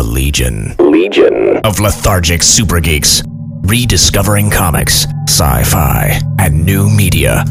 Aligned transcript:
The 0.00 0.06
Legion. 0.06 0.74
Legion. 0.78 1.58
Of 1.58 1.78
lethargic 1.78 2.42
super 2.42 2.80
geeks. 2.80 3.22
Rediscovering 3.66 4.48
comics, 4.48 5.04
sci 5.28 5.62
fi, 5.64 6.18
and 6.38 6.64
new 6.64 6.88
media. 6.88 7.44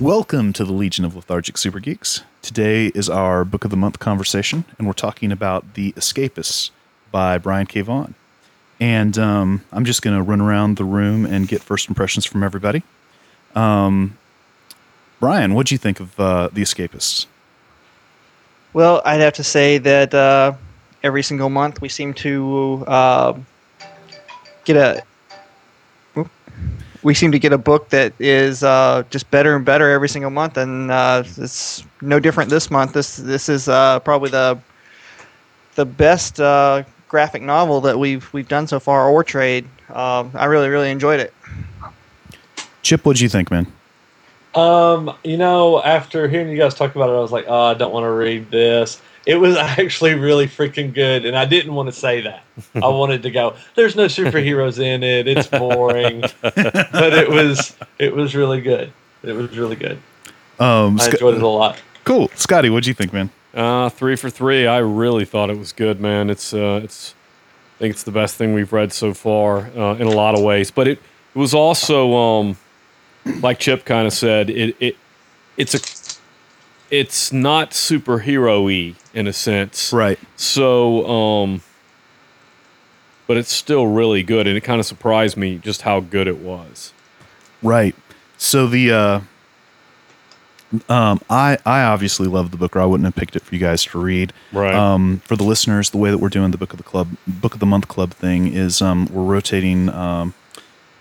Welcome 0.00 0.52
to 0.52 0.64
the 0.64 0.72
Legion 0.72 1.04
of 1.04 1.16
Lethargic 1.16 1.58
Super 1.58 1.80
Geeks. 1.80 2.22
Today 2.42 2.92
is 2.94 3.10
our 3.10 3.44
Book 3.44 3.64
of 3.64 3.72
the 3.72 3.76
Month 3.76 3.98
conversation, 3.98 4.64
and 4.78 4.86
we're 4.86 4.92
talking 4.92 5.32
about 5.32 5.74
The 5.74 5.90
Escapists 5.94 6.70
by 7.10 7.38
Brian 7.38 7.66
K. 7.66 7.80
Vaughan. 7.80 8.14
And 8.80 9.18
um, 9.18 9.64
I'm 9.72 9.84
just 9.84 10.02
going 10.02 10.16
to 10.16 10.22
run 10.22 10.40
around 10.40 10.76
the 10.76 10.84
room 10.84 11.26
and 11.26 11.48
get 11.48 11.62
first 11.62 11.88
impressions 11.88 12.24
from 12.24 12.42
everybody. 12.42 12.82
Um, 13.54 14.16
Brian, 15.20 15.54
what 15.54 15.66
do 15.66 15.74
you 15.74 15.78
think 15.78 15.98
of 15.98 16.18
uh, 16.20 16.48
The 16.52 16.62
Escapists? 16.62 17.26
Well, 18.72 19.02
I'd 19.04 19.20
have 19.20 19.32
to 19.34 19.44
say 19.44 19.78
that 19.78 20.14
uh, 20.14 20.52
every 21.02 21.22
single 21.22 21.48
month 21.48 21.80
we 21.80 21.88
seem 21.88 22.14
to 22.14 22.84
uh, 22.86 23.38
get 24.64 24.76
a 24.76 25.02
we 27.02 27.14
seem 27.14 27.30
to 27.32 27.38
get 27.38 27.52
a 27.52 27.58
book 27.58 27.88
that 27.90 28.12
is 28.18 28.62
uh, 28.62 29.04
just 29.10 29.30
better 29.30 29.54
and 29.54 29.64
better 29.64 29.90
every 29.90 30.08
single 30.08 30.30
month, 30.30 30.56
and 30.56 30.90
uh, 30.90 31.22
it's 31.36 31.84
no 32.02 32.18
different 32.18 32.50
this 32.50 32.70
month. 32.70 32.92
This 32.92 33.16
this 33.16 33.48
is 33.48 33.68
uh, 33.68 34.00
probably 34.00 34.30
the 34.30 34.58
the 35.76 35.84
best 35.84 36.40
uh, 36.40 36.82
graphic 37.08 37.42
novel 37.42 37.80
that 37.82 37.98
we've 37.98 38.32
we've 38.32 38.48
done 38.48 38.66
so 38.66 38.78
far, 38.80 39.08
or 39.08 39.24
trade. 39.24 39.66
Um, 39.92 40.30
I 40.34 40.46
really 40.46 40.68
really 40.68 40.90
enjoyed 40.90 41.20
it. 41.20 41.32
Chip, 42.82 43.04
what 43.04 43.16
do 43.16 43.22
you 43.22 43.28
think, 43.28 43.50
man? 43.50 43.66
Um, 44.54 45.14
you 45.24 45.36
know, 45.36 45.82
after 45.82 46.26
hearing 46.28 46.48
you 46.48 46.56
guys 46.56 46.74
talk 46.74 46.94
about 46.96 47.10
it, 47.10 47.12
I 47.12 47.20
was 47.20 47.32
like, 47.32 47.44
oh, 47.48 47.64
I 47.64 47.74
don't 47.74 47.92
want 47.92 48.04
to 48.04 48.10
read 48.10 48.50
this. 48.50 49.00
It 49.26 49.36
was 49.36 49.56
actually 49.58 50.14
really 50.14 50.46
freaking 50.46 50.94
good, 50.94 51.26
and 51.26 51.36
I 51.36 51.44
didn't 51.44 51.74
want 51.74 51.88
to 51.88 51.92
say 51.92 52.22
that. 52.22 52.44
I 52.74 52.88
wanted 52.88 53.22
to 53.22 53.30
go, 53.30 53.56
"There's 53.74 53.94
no 53.94 54.06
superheroes 54.06 54.78
in 54.78 55.02
it. 55.02 55.28
It's 55.28 55.46
boring," 55.58 56.22
but 56.42 57.12
it 57.12 57.28
was 57.28 57.76
it 57.98 58.14
was 58.14 58.34
really 58.34 58.60
good. 58.60 58.92
It 59.22 59.32
was 59.32 59.56
really 59.56 59.76
good. 59.76 59.98
Um, 60.58 60.98
I 61.00 61.06
enjoyed 61.06 61.36
it 61.36 61.42
a 61.42 61.46
lot. 61.46 61.80
cool. 62.04 62.28
Scotty, 62.34 62.70
what 62.70 62.82
do 62.82 62.90
you 62.90 62.94
think, 62.94 63.12
man? 63.12 63.30
Uh, 63.54 63.88
three 63.88 64.16
for 64.16 64.30
three. 64.30 64.66
I 64.66 64.78
really 64.78 65.24
thought 65.24 65.50
it 65.50 65.58
was 65.58 65.72
good, 65.72 66.00
man. 66.00 66.30
It's 66.30 66.52
uh, 66.52 66.80
it's 66.84 67.14
I 67.76 67.78
think 67.78 67.92
it's 67.92 68.02
the 68.02 68.12
best 68.12 68.36
thing 68.36 68.54
we've 68.54 68.72
read 68.72 68.92
so 68.92 69.14
far 69.14 69.70
uh, 69.76 69.94
in 69.94 70.06
a 70.06 70.10
lot 70.10 70.36
of 70.36 70.42
ways. 70.42 70.70
But 70.70 70.88
it, 70.88 70.98
it 71.34 71.38
was 71.38 71.54
also 71.54 72.14
um, 72.14 72.56
like 73.40 73.58
Chip 73.58 73.84
kind 73.84 74.06
of 74.06 74.12
said. 74.12 74.50
It 74.50 74.76
it 74.80 74.96
it's 75.56 75.74
a 75.74 75.80
it's 76.90 77.32
not 77.32 77.72
superhero-y 77.72 78.94
in 79.12 79.26
a 79.26 79.32
sense, 79.32 79.92
Right. 79.92 80.18
So 80.36 81.06
um, 81.06 81.62
but 83.26 83.36
it's 83.36 83.52
still 83.52 83.86
really 83.86 84.22
good, 84.22 84.46
and 84.46 84.56
it 84.56 84.62
kind 84.62 84.80
of 84.80 84.86
surprised 84.86 85.36
me 85.36 85.58
just 85.58 85.82
how 85.82 86.00
good 86.00 86.26
it 86.26 86.38
was. 86.38 86.92
Right. 87.62 87.94
So 88.36 88.66
the 88.66 88.92
uh 88.92 89.20
um 90.88 91.20
I 91.30 91.58
I 91.64 91.82
obviously 91.82 92.28
love 92.28 92.50
the 92.50 92.56
book 92.56 92.76
or 92.76 92.80
I 92.80 92.84
wouldn't 92.84 93.06
have 93.06 93.16
picked 93.16 93.36
it 93.36 93.42
for 93.42 93.54
you 93.54 93.60
guys 93.60 93.84
to 93.84 93.98
read. 93.98 94.32
Right. 94.52 94.74
Um 94.74 95.20
for 95.24 95.36
the 95.36 95.44
listeners, 95.44 95.90
the 95.90 95.98
way 95.98 96.10
that 96.10 96.18
we're 96.18 96.28
doing 96.28 96.50
the 96.50 96.58
book 96.58 96.72
of 96.72 96.78
the 96.78 96.84
club 96.84 97.08
book 97.26 97.54
of 97.54 97.60
the 97.60 97.66
month 97.66 97.88
club 97.88 98.12
thing 98.12 98.52
is 98.52 98.82
um 98.82 99.06
we're 99.06 99.24
rotating 99.24 99.88
um 99.88 100.34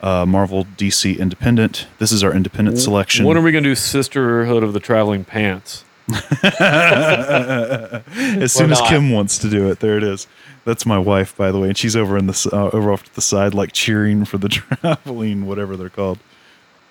uh 0.02 0.26
Marvel 0.26 0.66
DC 0.78 1.20
independent. 1.20 1.88
This 2.00 2.12
is 2.12 2.24
our 2.24 2.34
independent 2.34 2.80
selection. 2.80 3.26
When 3.26 3.38
are 3.38 3.42
we 3.42 3.52
gonna 3.52 3.64
do 3.64 3.76
Sisterhood 3.76 4.64
of 4.64 4.74
the 4.74 4.80
Traveling 4.80 5.26
Pants? 5.26 5.84
as 6.44 8.54
soon 8.54 8.72
as? 8.72 8.80
Kim 8.88 9.12
wants 9.12 9.38
to 9.40 9.50
do 9.50 9.70
it, 9.70 9.82
there 9.82 9.98
it 9.98 10.04
is. 10.04 10.26
That's 10.64 10.86
my 10.86 10.98
wife, 10.98 11.36
by 11.36 11.52
the 11.52 11.60
way, 11.60 11.70
and 11.70 11.78
she's 11.78 11.96
over 11.96 12.18
in 12.18 12.28
the 12.28 12.50
uh, 12.54 12.70
over 12.76 12.92
off 12.92 13.04
to 13.04 13.16
the 13.16 13.22
side, 13.22 13.54
like 13.54 13.72
cheering 13.74 14.26
for 14.26 14.38
the 14.38 14.50
traveling, 14.82 15.46
whatever 15.46 15.78
they're 15.78 15.90
called. 15.90 16.20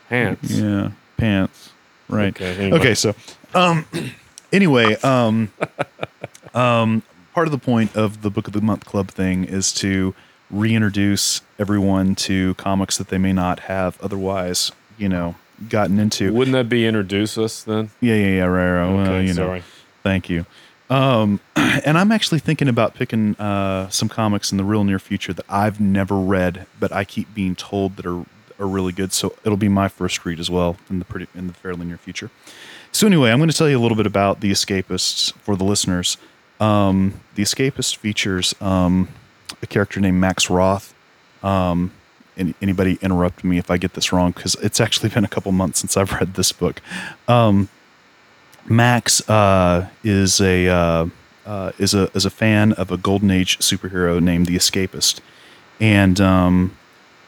Pants. 0.09 0.51
Yeah, 0.51 0.91
pants. 1.17 1.73
Right. 2.09 2.29
Okay, 2.41 2.73
Okay. 2.73 2.95
so, 2.95 3.15
um, 3.55 3.85
anyway, 4.53 4.95
um, 5.03 5.51
um, 6.55 7.03
part 7.35 7.47
of 7.47 7.53
the 7.53 7.59
point 7.59 7.95
of 7.97 8.23
the 8.23 8.31
Book 8.31 8.47
of 8.47 8.53
the 8.53 8.61
Month 8.61 8.85
Club 8.85 9.09
thing 9.09 9.45
is 9.45 9.73
to 9.75 10.15
reintroduce 10.51 11.41
everyone 11.59 12.15
to 12.15 12.55
comics 12.55 12.99
that 12.99 13.09
they 13.09 13.19
may 13.19 13.33
not 13.33 13.61
have 13.61 14.01
otherwise, 14.01 14.71
you 14.99 15.09
know, 15.09 15.35
gotten 15.69 15.99
into. 15.99 16.33
Wouldn't 16.33 16.53
that 16.55 16.69
be 16.69 16.87
introduce 16.87 17.37
us 17.37 17.63
then? 17.65 17.91
Yeah, 18.01 18.15
yeah, 18.15 18.27
yeah, 18.29 18.45
right, 18.45 18.71
right. 18.81 18.93
well, 18.95 19.01
Okay, 19.07 19.23
you 19.23 19.35
know, 19.35 19.47
sorry. 19.47 19.63
thank 20.03 20.29
you. 20.31 20.47
Um, 20.89 21.41
and 21.57 21.99
I'm 21.99 22.13
actually 22.13 22.39
thinking 22.39 22.69
about 22.69 22.95
picking 22.95 23.35
uh, 23.37 23.89
some 23.89 24.09
comics 24.09 24.53
in 24.53 24.59
the 24.59 24.65
real 24.65 24.85
near 24.85 25.01
future 25.01 25.33
that 25.33 25.45
I've 25.49 25.81
never 25.81 26.15
read, 26.17 26.67
but 26.79 26.93
I 26.93 27.03
keep 27.05 27.35
being 27.35 27.57
told 27.57 27.97
that 27.97 28.07
are 28.07 28.25
are 28.59 28.67
really 28.67 28.93
good. 28.93 29.13
So 29.13 29.35
it'll 29.45 29.57
be 29.57 29.69
my 29.69 29.89
first 29.89 30.25
read 30.25 30.41
as 30.41 30.51
well 30.51 30.77
in 30.91 30.99
the 30.99 31.05
pretty 31.05 31.29
in 31.35 31.47
the 31.47 31.53
fairly 31.53 31.87
near 31.87 31.99
future. 31.99 32.31
So 32.93 33.07
anyway, 33.07 33.31
I'm 33.31 33.39
going 33.39 33.51
to 33.51 33.57
tell 33.57 33.69
you 33.69 33.79
a 33.79 33.83
little 33.83 33.97
bit 33.97 34.07
about 34.07 34.41
the 34.41 34.51
Escapists 34.51 35.33
for 35.35 35.57
the 35.57 35.65
listeners. 35.65 36.17
Um, 36.61 37.21
the 37.35 37.43
Escapist 37.43 37.97
features 37.97 38.55
um, 38.61 39.09
a 39.63 39.67
character 39.67 40.01
named 40.01 40.19
Max 40.19 40.49
Roth. 40.49 40.95
Um, 41.43 41.93
any, 42.37 42.55
anybody 42.63 42.99
interrupt 43.03 43.45
me 43.45 43.59
if 43.59 43.71
I 43.71 43.77
get 43.77 43.95
this 43.95 44.13
wrong 44.13 44.33
because 44.33 44.55
it's 44.57 44.81
actually 44.81 45.09
been 45.11 45.25
a 45.25 45.29
couple 45.29 45.53
months 45.53 45.81
since 45.81 45.97
I've 45.97 46.13
read 46.13 46.35
this 46.35 46.53
book. 46.53 46.81
Um, 47.29 47.69
Max 48.69 49.29
uh, 49.29 49.89
is 50.03 50.41
a 50.41 50.69
uh, 50.69 51.07
uh, 51.45 51.73
is 51.79 51.95
a 51.95 52.11
is 52.15 52.25
a 52.25 52.31
fan 52.31 52.73
of 52.73 52.91
a 52.91 52.97
golden 52.97 53.31
age 53.31 53.59
superhero 53.59 54.21
named 54.21 54.47
the 54.47 54.57
Escapist, 54.57 55.21
and 55.81 56.21
um, 56.21 56.77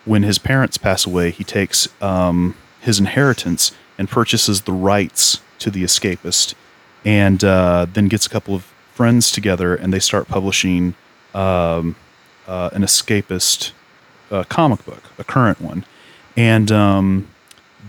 when 0.09 0.23
his 0.23 0.39
parents 0.39 0.79
pass 0.79 1.05
away, 1.05 1.31
he 1.31 1.45
takes 1.45 1.87
um, 2.03 2.57
his 2.81 2.99
inheritance 2.99 3.73
and 3.99 4.09
purchases 4.09 4.63
the 4.63 4.73
rights 4.73 5.43
to 5.59 5.71
the 5.71 5.85
Escapist, 5.85 6.55
and 7.05 7.45
uh, 7.45 7.87
then 7.93 8.09
gets 8.09 8.25
a 8.25 8.31
couple 8.31 8.55
of 8.55 8.63
friends 8.95 9.31
together 9.31 9.77
and 9.77 9.93
they 9.93 9.99
start 9.99 10.27
publishing 10.27 10.95
um, 11.35 11.95
uh, 12.47 12.71
an 12.73 12.83
Escapist 12.83 13.73
uh, 14.31 14.45
comic 14.45 14.85
book, 14.87 15.03
a 15.19 15.25
current 15.25 15.61
one, 15.61 15.85
and 16.37 16.73
um, 16.73 17.29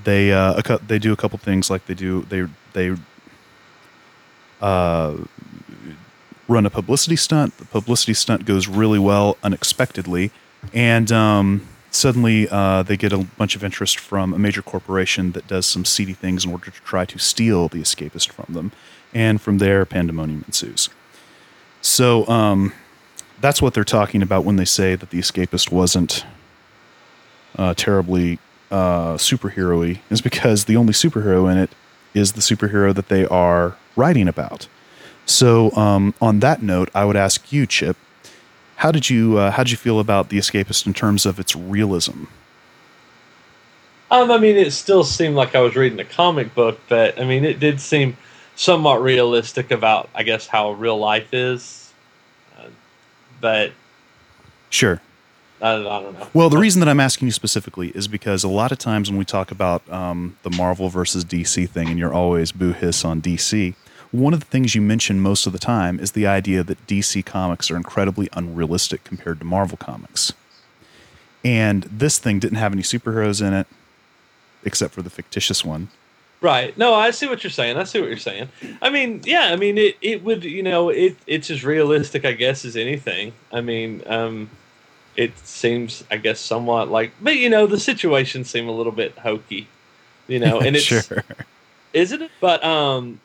they 0.04 0.34
uh, 0.34 0.62
they 0.86 1.00
do 1.00 1.14
a 1.14 1.16
couple 1.16 1.40
things 1.40 1.70
like 1.70 1.86
they 1.86 1.94
do 1.94 2.24
they 2.24 2.46
they 2.74 2.96
uh, 4.62 5.16
run 6.50 6.66
a 6.66 6.70
publicity 6.70 7.16
stunt. 7.16 7.58
The 7.58 7.66
publicity 7.66 8.14
stunt 8.14 8.46
goes 8.46 8.68
really 8.68 9.00
well 9.00 9.38
unexpectedly, 9.42 10.32
and 10.74 11.12
um, 11.12 11.68
suddenly 11.92 12.48
uh, 12.50 12.84
they 12.84 12.98
get 12.98 13.14
a 13.14 13.20
bunch 13.38 13.56
of 13.56 13.64
interest 13.64 14.00
from 14.00 14.34
a 14.34 14.40
major 14.40 14.62
corporation 14.62 15.32
that 15.34 15.48
does 15.48 15.66
some 15.66 15.86
seedy 15.86 16.14
things 16.14 16.46
in 16.46 16.52
order 16.52 16.72
to 16.72 16.82
try 16.82 17.06
to 17.06 17.18
steal 17.18 17.68
the 17.68 17.80
escapist 17.80 18.32
from 18.32 18.54
them. 18.54 18.72
And 19.14 19.42
from 19.42 19.58
there, 19.58 19.86
pandemonium 19.86 20.44
ensues. 20.48 20.90
So 21.82 22.28
um, 22.28 22.74
that's 23.42 23.62
what 23.62 23.74
they're 23.74 23.84
talking 23.84 24.22
about 24.22 24.46
when 24.46 24.58
they 24.58 24.66
say 24.66 24.96
that 24.96 25.10
the 25.10 25.20
escapist 25.20 25.72
wasn't 25.72 26.26
uh, 27.58 27.74
terribly 27.74 28.40
uh, 28.70 29.16
superhero-y, 29.16 30.02
is 30.10 30.22
because 30.22 30.66
the 30.66 30.76
only 30.76 30.94
superhero 30.94 31.52
in 31.52 31.58
it 31.58 31.72
is 32.14 32.34
the 32.34 32.42
superhero 32.42 32.94
that 32.94 33.10
they 33.10 33.26
are 33.26 33.76
writing 33.96 34.28
about. 34.28 34.68
So, 35.26 35.72
um, 35.76 36.14
on 36.22 36.40
that 36.40 36.62
note, 36.62 36.90
I 36.94 37.06
would 37.06 37.16
ask 37.16 37.52
you, 37.52 37.66
Chip, 37.66 37.98
how 38.80 38.94
did 38.94 39.10
you 39.10 39.38
uh, 39.38 39.52
how 39.52 39.64
did 39.64 39.72
you 39.72 39.78
feel 39.78 40.00
about 40.00 40.30
the 40.30 40.38
Escapist 40.38 40.88
in 40.88 40.94
terms 40.94 41.26
of 41.26 41.38
its 41.38 41.54
realism? 41.54 42.26
Um, 44.10 44.32
I 44.32 44.38
mean, 44.38 44.56
it 44.56 44.72
still 44.72 45.04
seemed 45.04 45.36
like 45.36 45.54
I 45.54 45.60
was 45.60 45.76
reading 45.76 46.00
a 46.00 46.06
comic 46.06 46.56
book, 46.56 46.80
but 46.88 47.20
I 47.20 47.26
mean, 47.26 47.44
it 47.44 47.60
did 47.60 47.82
seem 47.82 48.16
somewhat 48.56 49.02
realistic 49.02 49.70
about, 49.70 50.10
I 50.16 50.24
guess, 50.24 50.48
how 50.48 50.72
real 50.72 50.98
life 50.98 51.34
is. 51.34 51.92
Uh, 52.58 52.68
but 53.42 53.74
Sure. 54.70 55.02
I, 55.62 55.74
I 55.74 56.02
don't 56.02 56.18
know. 56.18 56.28
Well, 56.34 56.50
the 56.50 56.58
reason 56.58 56.80
that 56.80 56.88
I'm 56.88 57.02
asking 57.02 57.28
you 57.28 57.34
specifically 57.34 57.90
is 57.90 58.08
because 58.08 58.46
a 58.46 58.48
lot 58.48 58.72
of 58.72 58.78
times 58.78 59.10
when 59.10 59.20
we 59.20 59.26
talk 59.26 59.52
about 59.52 59.88
um, 59.92 60.38
the 60.44 60.52
Marvel 60.52 60.88
versus 60.88 61.26
DC 61.26 61.70
thing, 61.70 61.90
and 61.90 62.00
you're 62.00 62.14
always 62.14 62.54
boo 62.54 62.72
hiss 62.72 63.04
on 63.04 63.22
DC, 63.22 63.76
one 64.12 64.34
of 64.34 64.40
the 64.40 64.46
things 64.46 64.76
you 64.76 64.82
mention 64.82 65.20
most 65.20 65.46
of 65.46 65.54
the 65.54 65.60
time 65.60 66.00
is 66.00 66.14
the 66.14 66.26
idea 66.26 66.64
that 66.64 66.86
DC 66.88 67.26
comics 67.26 67.70
are 67.70 67.76
incredibly 67.76 68.30
unrealistic 68.34 69.04
compared 69.04 69.40
to 69.40 69.46
Marvel 69.46 69.78
comics. 69.78 70.34
And 71.44 71.84
this 71.84 72.18
thing 72.18 72.40
didn't 72.40 72.58
have 72.58 72.74
any 72.74 72.82
superheroes 72.82 73.46
in 73.46 73.54
it, 73.54 73.68
except 74.64 74.94
for 74.94 75.02
the 75.02 75.10
fictitious 75.10 75.64
one. 75.64 75.90
Right. 76.42 76.78
No, 76.78 76.94
I 76.94 77.12
see 77.12 77.28
what 77.28 77.44
you're 77.44 77.52
saying. 77.52 77.78
I 77.78 77.84
see 77.84 78.00
what 78.00 78.10
you're 78.10 78.18
saying. 78.18 78.50
I 78.82 78.90
mean, 78.90 79.22
yeah, 79.26 79.50
I 79.52 79.58
mean 79.58 79.78
it, 79.78 79.98
it 80.02 80.24
would, 80.24 80.44
you 80.46 80.64
know, 80.64 80.90
it 80.90 81.18
it's 81.28 81.50
as 81.50 81.66
realistic 81.66 82.24
I 82.24 82.32
guess 82.32 82.64
as 82.64 82.78
anything. 82.78 83.34
I 83.52 83.62
mean, 83.62 84.04
um 84.06 84.50
it 85.20 85.38
seems, 85.40 86.04
I 86.10 86.16
guess, 86.16 86.40
somewhat 86.40 86.90
like, 86.90 87.12
but 87.22 87.36
you 87.36 87.50
know, 87.50 87.68
the 87.68 87.80
situations 87.80 88.50
seem 88.50 88.70
a 88.70 88.72
little 88.72 88.94
bit 88.94 89.18
hokey, 89.18 89.68
you 90.30 90.40
know, 90.40 90.60
and 90.62 90.78
it's 90.78 90.86
sure. 90.86 91.26
isn't 91.92 92.22
it? 92.22 92.32
But 92.40 92.64
um, 92.64 93.20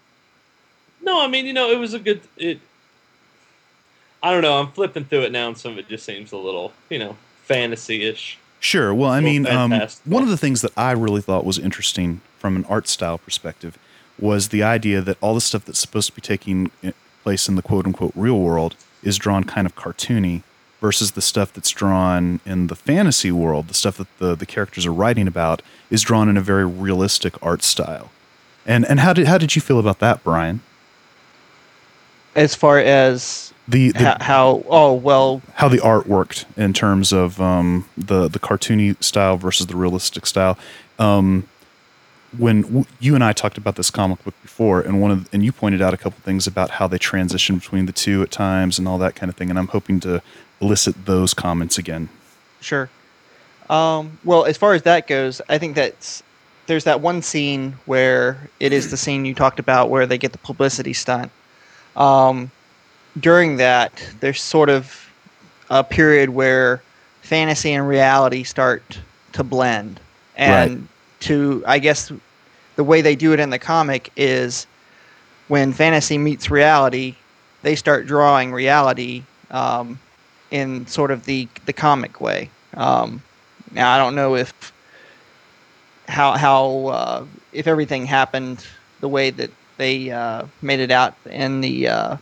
no, 1.04 1.22
I 1.22 1.28
mean, 1.28 1.46
you 1.46 1.52
know, 1.52 1.70
it 1.70 1.78
was 1.78 1.94
a 1.94 1.98
good 1.98 2.20
it. 2.36 2.58
I 4.22 4.32
don't 4.32 4.42
know. 4.42 4.58
I'm 4.58 4.72
flipping 4.72 5.04
through 5.04 5.22
it 5.22 5.32
now, 5.32 5.48
and 5.48 5.58
some 5.58 5.72
of 5.72 5.78
it 5.78 5.88
just 5.88 6.04
seems 6.06 6.32
a 6.32 6.38
little, 6.38 6.72
you 6.88 6.98
know, 6.98 7.16
fantasy-ish. 7.42 8.38
Sure. 8.58 8.94
Well, 8.94 9.10
I 9.10 9.20
mean, 9.20 9.46
um, 9.46 9.70
one 10.06 10.22
of 10.22 10.30
the 10.30 10.38
things 10.38 10.62
that 10.62 10.72
I 10.78 10.92
really 10.92 11.20
thought 11.20 11.44
was 11.44 11.58
interesting 11.58 12.22
from 12.38 12.56
an 12.56 12.64
art 12.64 12.88
style 12.88 13.18
perspective 13.18 13.78
was 14.18 14.48
the 14.48 14.62
idea 14.62 15.02
that 15.02 15.18
all 15.20 15.34
the 15.34 15.42
stuff 15.42 15.66
that's 15.66 15.78
supposed 15.78 16.08
to 16.08 16.14
be 16.14 16.22
taking 16.22 16.70
place 17.22 17.48
in 17.48 17.56
the 17.56 17.62
quote 17.62 17.84
unquote 17.84 18.12
real 18.14 18.38
world 18.38 18.76
is 19.02 19.18
drawn 19.18 19.44
kind 19.44 19.66
of 19.66 19.76
cartoony 19.76 20.42
versus 20.80 21.12
the 21.12 21.22
stuff 21.22 21.52
that's 21.52 21.70
drawn 21.70 22.40
in 22.46 22.68
the 22.68 22.76
fantasy 22.76 23.30
world, 23.30 23.68
the 23.68 23.74
stuff 23.74 23.98
that 23.98 24.18
the, 24.18 24.34
the 24.34 24.46
characters 24.46 24.86
are 24.86 24.92
writing 24.92 25.26
about 25.26 25.60
is 25.90 26.02
drawn 26.02 26.28
in 26.28 26.36
a 26.36 26.40
very 26.40 26.66
realistic 26.66 27.34
art 27.42 27.62
style. 27.62 28.10
And 28.66 28.86
and 28.86 29.00
how 29.00 29.12
did 29.12 29.26
how 29.26 29.38
did 29.38 29.54
you 29.54 29.62
feel 29.62 29.78
about 29.78 29.98
that, 29.98 30.24
Brian? 30.24 30.60
As 32.34 32.54
far 32.54 32.78
as 32.78 33.52
The, 33.68 33.92
the 33.92 33.98
how, 33.98 34.16
how 34.20 34.64
oh 34.68 34.92
well 34.92 35.40
how 35.54 35.68
the 35.68 35.80
art 35.80 36.06
worked 36.06 36.44
in 36.56 36.72
terms 36.72 37.12
of 37.12 37.40
um, 37.40 37.86
the 37.96 38.28
the 38.28 38.38
cartoony 38.38 39.02
style 39.02 39.36
versus 39.36 39.66
the 39.66 39.76
realistic 39.76 40.26
style. 40.26 40.58
Um, 40.98 41.48
when 42.36 42.62
w- 42.62 42.84
you 42.98 43.14
and 43.14 43.22
I 43.22 43.32
talked 43.32 43.56
about 43.56 43.76
this 43.76 43.90
comic 43.90 44.22
book 44.24 44.34
before, 44.42 44.80
and 44.80 45.00
one 45.00 45.10
of 45.10 45.28
and 45.32 45.44
you 45.44 45.52
pointed 45.52 45.80
out 45.80 45.94
a 45.94 45.96
couple 45.96 46.18
things 46.22 46.46
about 46.46 46.70
how 46.70 46.88
they 46.88 46.98
transition 46.98 47.58
between 47.58 47.86
the 47.86 47.92
two 47.92 48.22
at 48.22 48.30
times 48.30 48.78
and 48.78 48.88
all 48.88 48.98
that 48.98 49.14
kind 49.14 49.30
of 49.30 49.36
thing, 49.36 49.50
and 49.50 49.58
I'm 49.58 49.68
hoping 49.68 50.00
to 50.00 50.20
elicit 50.60 51.06
those 51.06 51.32
comments 51.34 51.78
again. 51.78 52.08
Sure. 52.60 52.90
Um, 53.70 54.18
well, 54.24 54.44
as 54.44 54.56
far 54.56 54.74
as 54.74 54.82
that 54.82 55.06
goes, 55.06 55.40
I 55.48 55.58
think 55.58 55.74
that's 55.74 56.22
there's 56.66 56.84
that 56.84 57.00
one 57.00 57.22
scene 57.22 57.76
where 57.86 58.50
it 58.58 58.72
is 58.72 58.90
the 58.90 58.96
scene 58.96 59.24
you 59.24 59.34
talked 59.34 59.58
about 59.58 59.90
where 59.90 60.06
they 60.06 60.18
get 60.18 60.32
the 60.32 60.38
publicity 60.38 60.92
stunt. 60.92 61.30
Um, 61.96 62.50
during 63.18 63.56
that, 63.56 63.92
there's 64.20 64.40
sort 64.40 64.68
of 64.68 65.10
a 65.70 65.84
period 65.84 66.30
where 66.30 66.82
fantasy 67.22 67.72
and 67.72 67.86
reality 67.86 68.42
start 68.42 68.82
to 69.32 69.44
blend, 69.44 70.00
and 70.36 70.88
to 71.20 71.62
I 71.66 71.78
guess 71.78 72.12
the 72.76 72.84
way 72.84 73.00
they 73.00 73.14
do 73.14 73.32
it 73.32 73.40
in 73.40 73.50
the 73.50 73.58
comic 73.58 74.10
is 74.16 74.66
when 75.48 75.72
fantasy 75.72 76.18
meets 76.18 76.50
reality, 76.50 77.14
they 77.62 77.74
start 77.74 78.06
drawing 78.06 78.52
reality 78.52 79.22
um, 79.50 79.98
in 80.50 80.86
sort 80.86 81.10
of 81.10 81.24
the 81.24 81.48
the 81.66 81.72
comic 81.72 82.20
way. 82.20 82.50
Um, 82.74 83.22
now 83.72 83.92
I 83.92 83.98
don't 83.98 84.14
know 84.14 84.34
if 84.36 84.72
how 86.08 86.32
how 86.32 86.86
uh, 86.86 87.24
if 87.52 87.66
everything 87.66 88.06
happened 88.06 88.66
the 89.00 89.08
way 89.08 89.30
that 89.30 89.50
they 89.76 90.10
uh, 90.10 90.44
made 90.62 90.80
it 90.80 90.90
out 90.90 91.14
in 91.30 91.60
the 91.60 91.88
uh, 91.88 92.16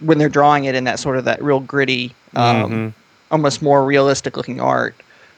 when 0.00 0.18
they're 0.18 0.28
drawing 0.28 0.64
it 0.64 0.74
in 0.74 0.84
that 0.84 0.98
sort 0.98 1.16
of 1.16 1.24
that 1.24 1.42
real 1.42 1.60
gritty, 1.60 2.14
um, 2.34 2.70
Mhm. 2.70 2.92
almost 3.30 3.62
more 3.62 3.84
realistic 3.84 4.36
looking 4.36 4.60
art. 4.60 4.94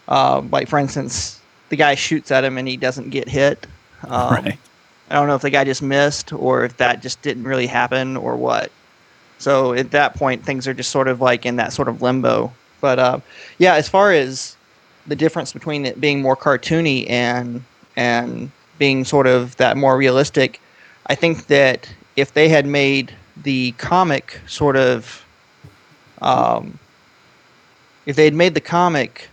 Um, 0.09 0.49
like 0.51 0.69
for 0.69 0.79
instance, 0.79 1.39
the 1.69 1.77
guy 1.77 1.95
shoots 1.95 2.31
at 2.31 2.45
him 2.45 2.59
and 2.59 2.67
he 2.67 2.77
doesn't 2.77 3.11
get 3.11 3.29
hit. 3.29 3.67
Um, 4.09 4.31
right. 4.45 4.59
I 5.11 5.15
don't 5.15 5.27
know 5.29 5.35
if 5.35 5.43
the 5.43 5.51
guy 5.51 5.65
just 5.65 5.83
missed 5.83 6.33
or 6.33 6.65
if 6.65 6.77
that 6.79 7.03
just 7.03 7.23
didn't 7.23 7.45
really 7.45 7.67
happen 7.67 8.17
or 8.17 8.37
what. 8.37 8.71
So 9.39 9.73
at 9.75 9.93
that 9.93 10.15
point, 10.15 10.45
things 10.45 10.67
are 10.67 10.75
just 10.75 10.91
sort 10.91 11.09
of 11.09 11.21
like 11.21 11.47
in 11.47 11.57
that 11.57 11.73
sort 11.73 11.89
of 11.89 12.03
limbo. 12.03 12.53
But 12.81 12.99
uh, 12.99 13.21
yeah, 13.59 13.75
as 13.75 13.89
far 13.89 14.13
as 14.13 14.57
the 15.07 15.17
difference 15.17 15.53
between 15.53 15.87
it 15.87 16.01
being 16.01 16.21
more 16.21 16.37
cartoony 16.37 17.09
and 17.09 17.63
and 17.97 18.51
being 18.79 19.05
sort 19.05 19.27
of 19.27 19.57
that 19.57 19.77
more 19.77 19.97
realistic, 19.97 20.61
I 21.07 21.15
think 21.15 21.47
that 21.49 21.89
if 22.17 22.35
they 22.35 22.49
had 22.49 22.67
made 22.67 23.13
the 23.43 23.73
comic 23.73 24.41
sort 24.47 24.77
of, 24.77 25.25
um, 26.23 26.79
if 28.07 28.17
they 28.17 28.25
had 28.25 28.35
made 28.35 28.55
the 28.55 28.61
comic 28.61 29.29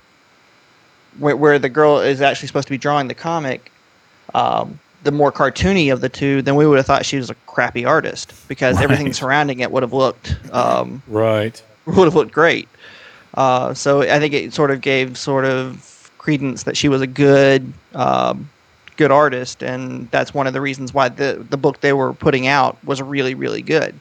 where, 1.20 1.36
where 1.36 1.60
the 1.60 1.70
girl 1.70 2.00
is 2.00 2.22
actually 2.22 2.48
supposed 2.48 2.68
to 2.68 2.74
be 2.74 2.78
drawing 2.78 3.08
the 3.08 3.14
comic, 3.14 3.72
um, 4.34 4.80
the 5.04 5.12
more 5.12 5.32
cartoony 5.32 5.92
of 5.94 6.02
the 6.02 6.10
two, 6.10 6.42
then 6.42 6.56
we 6.56 6.66
would 6.66 6.78
have 6.78 6.86
thought 6.86 7.06
she 7.06 7.18
was 7.18 7.30
a 7.30 7.36
crappy 7.46 7.86
artist 7.86 8.34
because 8.48 8.82
everything 8.82 9.14
surrounding 9.14 9.60
it 9.60 9.72
would 9.72 9.84
have 9.84 9.94
looked 9.94 10.36
um, 10.52 11.02
Right. 11.08 11.62
would 11.86 12.06
have 12.06 12.16
looked 12.16 12.34
great. 12.34 12.68
Uh, 13.36 13.74
so 13.74 14.02
I 14.02 14.20
think 14.20 14.34
it 14.34 14.54
sort 14.54 14.72
of 14.72 14.82
gave 14.82 15.18
sort 15.18 15.46
of 15.46 16.12
credence 16.18 16.64
that 16.64 16.76
she 16.76 16.90
was 16.90 17.02
a 17.02 17.08
good 17.08 17.72
um, 17.94 18.50
good 18.98 19.12
artist, 19.12 19.64
and 19.64 20.10
that's 20.12 20.34
one 20.34 20.48
of 20.48 20.54
the 20.54 20.62
reasons 20.62 20.94
why 20.94 21.10
the 21.10 21.46
the 21.50 21.58
book 21.58 21.82
they 21.82 21.94
were 21.94 22.14
putting 22.14 22.48
out 22.48 22.84
was 22.84 23.02
really 23.02 23.36
really 23.36 23.62
good. 23.62 24.00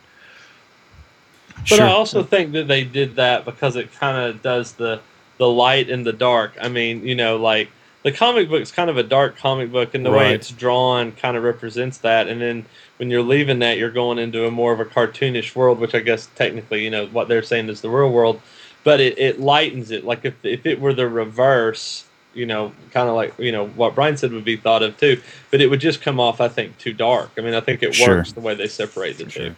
But 1.69 1.77
Sure. 1.77 1.83
I 1.83 1.93
also 1.93 2.23
think 2.23 2.53
that 2.53 2.69
they 2.69 2.85
did 2.85 3.17
that 3.17 3.45
because 3.45 3.77
it 3.77 3.93
kind 3.95 4.19
of 4.19 4.43
does 4.43 4.73
the 4.73 5.01
the 5.39 5.49
light 5.49 5.91
and 5.91 6.05
the 6.07 6.13
dark. 6.13 6.57
I 6.61 6.69
mean, 6.69 7.07
you 7.07 7.15
know, 7.15 7.37
like 7.37 7.71
the 8.03 8.13
comic 8.13 8.51
book's 8.51 8.71
kind 8.71 8.91
of 8.91 8.99
a 8.99 9.03
dark 9.03 9.39
comic 9.39 9.73
book, 9.73 9.95
and 9.95 10.05
the 10.05 10.11
way 10.11 10.35
it's 10.35 10.51
drawn 10.51 11.13
kind 11.13 11.37
of 11.37 11.43
represents 11.43 11.99
that. 11.99 12.29
And 12.29 12.41
then 12.41 12.67
when 12.99 13.11
you're 13.11 13.23
leaving 13.23 13.61
that, 13.61 13.79
you're 13.79 13.91
going 13.91 14.19
into 14.19 14.47
a 14.47 14.51
more 14.51 14.73
of 14.73 14.81
a 14.81 14.85
cartoonish 14.85 15.57
world, 15.57 15.81
which 15.81 15.95
I 15.95 16.01
guess 16.01 16.29
technically, 16.35 16.85
you 16.85 16.91
know, 16.91 17.07
what 17.07 17.29
they're 17.29 17.43
saying 17.43 17.69
is 17.71 17.81
the 17.81 17.91
real 17.91 18.11
world. 18.11 18.41
But 18.85 19.01
it, 19.01 19.19
it 19.19 19.41
lightens 19.41 19.91
it. 19.91 20.05
Like 20.05 20.25
if 20.25 20.35
if 20.45 20.67
it 20.67 20.81
were 20.81 20.93
the 20.93 21.09
reverse, 21.09 22.05
you 22.35 22.47
know, 22.47 22.73
kind 22.93 23.09
of 23.09 23.15
like 23.15 23.39
you 23.39 23.53
know 23.53 23.67
what 23.69 23.95
Brian 23.95 24.17
said 24.17 24.33
would 24.33 24.45
be 24.45 24.57
thought 24.57 24.83
of 24.83 24.97
too. 24.99 25.21
But 25.51 25.61
it 25.61 25.69
would 25.69 25.81
just 25.81 26.01
come 26.03 26.19
off, 26.21 26.41
I 26.41 26.49
think, 26.49 26.79
too 26.79 26.93
dark. 26.93 27.31
I 27.39 27.41
mean, 27.41 27.55
I 27.55 27.61
think 27.61 27.83
it 27.83 27.95
Sure. 27.95 28.17
works 28.19 28.33
the 28.33 28.41
way 28.41 28.55
they 28.55 28.67
separate 28.69 29.19
the 29.19 29.25
two. 29.25 29.31
Sure. 29.31 29.57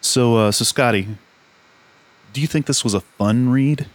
So, 0.00 0.36
uh, 0.36 0.52
so 0.52 0.64
Scotty, 0.64 1.08
do 2.32 2.40
you 2.40 2.46
think 2.46 2.66
this 2.66 2.84
was 2.84 2.94
a 2.94 3.00
fun 3.00 3.48
read? 3.50 3.86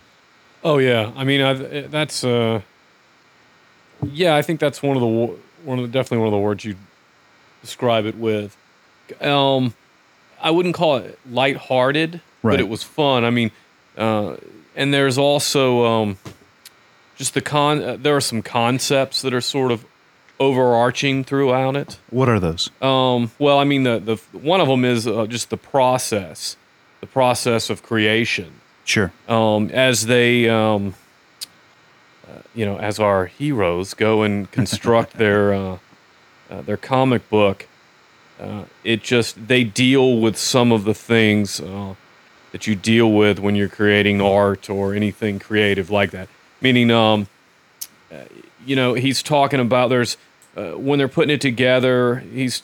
Oh 0.64 0.78
yeah, 0.78 1.12
I 1.16 1.24
mean 1.24 1.42
I, 1.42 1.54
that's 1.88 2.24
uh, 2.24 2.62
yeah, 4.04 4.36
I 4.36 4.42
think 4.42 4.60
that's 4.60 4.82
one 4.84 4.96
of 4.98 5.02
the 5.02 5.08
one 5.66 5.80
of 5.80 5.84
the, 5.86 5.92
definitely 5.92 6.20
one 6.20 6.28
of 6.28 6.32
the 6.34 6.40
words 6.40 6.66
you 6.66 6.76
describe 7.62 8.06
it 8.06 8.16
with. 8.18 8.56
Um, 9.22 9.74
I 10.42 10.52
wouldn't 10.52 10.76
call 10.76 10.98
it 10.98 11.18
lighthearted, 11.30 12.22
Right. 12.42 12.54
but 12.54 12.60
it 12.60 12.68
was 12.68 12.84
fun. 12.84 13.24
I 13.24 13.30
mean, 13.30 13.52
uh, 13.98 14.36
and 14.76 14.94
there's 14.94 15.18
also 15.18 15.86
um, 15.86 16.18
just 17.24 17.34
the 17.36 17.42
con. 17.42 17.82
Uh, 17.82 17.96
there 17.98 18.18
are 18.18 18.22
some 18.22 18.42
concepts 18.42 19.22
that 19.22 19.34
are 19.34 19.40
sort 19.40 19.72
of 19.72 19.86
overarching 20.42 21.24
throughout 21.24 21.74
it. 21.78 21.98
What 22.10 22.28
are 22.28 22.38
those? 22.38 22.70
Um, 22.82 23.32
well, 23.40 23.60
I 23.60 23.64
mean, 23.64 23.84
the 23.84 23.98
the 24.00 24.16
one 24.38 24.60
of 24.60 24.68
them 24.68 24.84
is 24.84 25.08
uh, 25.08 25.26
just 25.28 25.50
the 25.50 25.56
process, 25.58 26.58
the 27.00 27.08
process 27.08 27.70
of 27.70 27.82
creation 27.82 28.60
Sure. 28.84 29.14
um, 29.30 29.70
as 29.70 30.06
they, 30.08 30.50
um, 30.50 30.96
uh, 32.28 32.40
you 32.54 32.66
know, 32.66 32.78
as 32.78 33.00
our 33.00 33.28
heroes 33.28 33.94
go 33.94 34.24
and 34.24 34.52
construct 34.60 35.14
their 35.14 35.54
uh, 35.54 35.78
uh, 36.52 36.62
their 36.64 36.76
comic 36.76 37.30
book, 37.30 37.68
uh, 38.38 38.66
it 38.84 39.02
just 39.02 39.48
they 39.48 39.64
deal 39.64 40.20
with 40.20 40.36
some 40.36 40.74
of 40.74 40.84
the 40.84 40.94
things 40.94 41.62
uh, 41.62 41.96
that 42.52 42.68
you 42.68 42.76
deal 42.76 43.10
with 43.14 43.40
when 43.40 43.56
you're 43.56 43.70
creating 43.70 44.20
art 44.20 44.70
or 44.70 44.94
anything 44.94 45.40
creative 45.40 45.90
like 45.90 46.12
that. 46.12 46.28
Meaning, 46.64 46.90
um, 46.90 47.28
uh, 48.12 48.16
you 48.66 48.76
know, 48.76 48.96
he's 48.96 49.22
talking 49.22 49.60
about 49.60 49.90
there's 49.90 50.18
uh, 50.58 50.72
when 50.72 50.98
they're 50.98 51.08
putting 51.08 51.30
it 51.34 51.42
together. 51.42 52.20
He's 52.34 52.64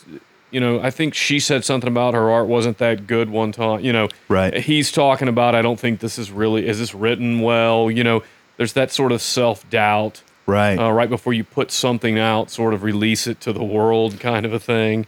you 0.52 0.60
know, 0.60 0.80
I 0.82 0.90
think 0.90 1.14
she 1.14 1.40
said 1.40 1.64
something 1.64 1.88
about 1.88 2.14
her 2.16 2.32
art 2.32 2.48
wasn't 2.48 2.80
that 2.80 3.06
good 3.06 3.30
one 3.30 3.52
time. 3.52 3.82
You 3.82 3.94
know, 3.94 4.10
Right. 4.28 4.56
He's 4.56 4.92
talking 4.92 5.28
about, 5.28 5.54
I 5.54 5.62
don't 5.62 5.80
think 5.80 6.00
this 6.00 6.18
is 6.18 6.32
really, 6.32 6.68
is 6.68 6.80
this 6.80 6.96
written 6.96 7.42
well? 7.42 7.92
You 7.92 8.04
know, 8.04 8.24
there's 8.58 8.74
that 8.74 8.92
sort 8.92 9.12
of 9.12 9.22
self 9.22 9.70
doubt 9.70 10.24
Right. 10.48 10.80
uh, 10.80 10.92
right 10.92 11.10
before 11.10 11.34
you 11.34 11.44
put 11.44 11.72
something 11.72 12.18
out, 12.18 12.50
sort 12.50 12.74
of 12.74 12.82
release 12.82 13.28
it 13.28 13.40
to 13.42 13.54
the 13.54 13.64
world, 13.64 14.20
kind 14.20 14.44
of 14.44 14.54
a 14.54 14.60
thing. 14.60 15.06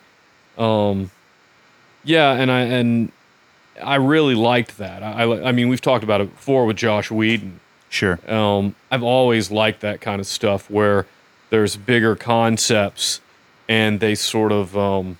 Um, 0.60 1.10
yeah, 2.04 2.34
and 2.34 2.52
I 2.52 2.60
and 2.62 3.12
I 3.84 3.96
really 3.96 4.36
liked 4.36 4.78
that. 4.78 5.02
I, 5.02 5.24
I, 5.24 5.50
I 5.50 5.52
mean, 5.52 5.70
we've 5.70 5.82
talked 5.82 6.04
about 6.04 6.22
it 6.22 6.32
before 6.36 6.68
with 6.68 6.78
Joss 6.78 7.10
Whedon. 7.10 7.60
Sure. 7.92 8.20
Um, 8.28 8.74
I've 8.90 9.04
always 9.04 9.52
liked 9.52 9.82
that 9.82 10.02
kind 10.02 10.20
of 10.20 10.26
stuff 10.26 10.68
where 10.72 11.06
there's 11.52 11.76
bigger 11.78 12.16
concepts 12.16 13.22
and 13.70 14.00
they 14.00 14.16
sort 14.16 14.52
of 14.52 14.76
um, 14.76 15.20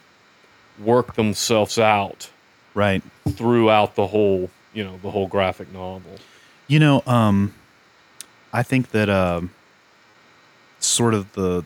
work 0.80 1.14
themselves 1.16 1.78
out 1.78 2.32
Right. 2.74 3.04
throughout 3.30 3.96
the 3.96 4.08
whole, 4.08 4.50
you 4.74 4.84
know, 4.84 4.98
the 5.04 5.12
whole 5.12 5.28
graphic 5.28 5.72
novel. 5.72 6.18
You 6.68 6.80
know, 6.80 7.04
um, 7.06 7.54
I 8.54 8.64
think 8.64 8.92
that 8.92 9.10
um, 9.10 9.52
sort 10.80 11.14
of 11.14 11.32
the, 11.34 11.64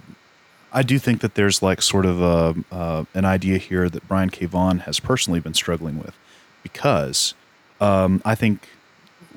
I 0.74 0.82
do 0.82 0.98
think 1.00 1.22
that 1.22 1.36
there's 1.36 1.62
like 1.62 1.82
sort 1.82 2.06
of 2.06 2.22
a, 2.22 2.56
uh, 2.72 3.06
an 3.14 3.24
idea 3.26 3.60
here 3.60 3.88
that 3.90 4.08
Brian 4.08 4.30
K. 4.32 4.46
Vaughan 4.46 4.80
has 4.80 5.00
personally 5.00 5.40
been 5.40 5.54
struggling 5.54 6.00
with, 6.00 6.16
because 6.64 7.34
um, 7.80 8.22
I 8.26 8.36
think 8.36 8.68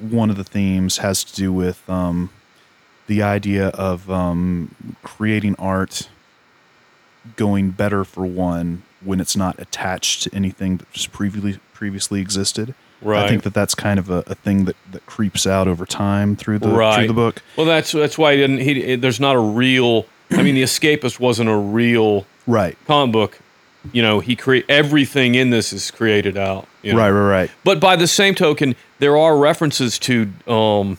one 0.01 0.31
of 0.31 0.37
the 0.37 0.45
themes 0.45 0.99
has 0.99 1.25
to 1.25 1.35
do 1.35 1.53
with 1.53 1.89
um, 1.89 2.31
the 3.07 3.23
idea 3.23 3.69
of 3.69 4.11
um, 4.11 4.75
creating 5.03 5.55
art 5.59 6.09
going 7.37 7.71
better 7.71 8.05
for 8.05 8.25
one 8.25 8.83
when 9.05 9.21
it's 9.21 9.37
not 9.37 9.59
attached 9.59 10.23
to 10.25 10.35
anything 10.35 10.79
that 10.79 10.91
just 10.93 11.13
previously 11.13 11.59
previously 11.73 12.21
existed. 12.21 12.75
I 13.07 13.29
think 13.29 13.45
that 13.45 13.55
that's 13.55 13.77
kind 13.77 14.01
of 14.01 14.11
a, 14.11 14.25
a 14.27 14.35
thing 14.35 14.65
that, 14.65 14.75
that 14.91 15.07
creeps 15.07 15.47
out 15.47 15.69
over 15.69 15.87
time 15.87 16.35
through 16.35 16.59
the 16.59 16.69
Right. 16.69 16.97
through 16.97 17.07
the 17.07 17.13
book. 17.15 17.43
Well, 17.57 17.67
that's 17.67 17.93
that's 17.93 18.19
why 18.19 18.33
he 18.33 18.39
didn't. 18.39 18.59
He 18.59 18.97
there's 18.97 19.21
not 19.21 19.37
a 19.37 19.41
real. 19.41 20.07
I 20.33 20.43
mean, 20.43 20.55
the 20.57 20.63
Escapist 20.65 21.21
wasn't 21.21 21.49
a 21.49 21.57
real 21.57 22.27
Right. 22.47 22.77
comic 22.87 23.13
book. 23.13 23.39
You 23.93 24.03
know, 24.03 24.21
he 24.21 24.37
create 24.37 24.65
everything 24.69 25.35
in 25.35 25.51
this 25.51 25.73
is 25.73 25.91
created 25.91 26.37
out. 26.37 26.67
you 26.83 26.93
know. 26.93 26.99
Right. 26.99 27.11
Right. 27.11 27.29
Right. 27.29 27.51
But 27.65 27.81
by 27.81 27.97
the 27.97 28.07
same 28.07 28.35
token, 28.35 28.75
there 28.99 29.17
are 29.17 29.37
references 29.37 29.99
to 30.01 30.31
um, 30.47 30.99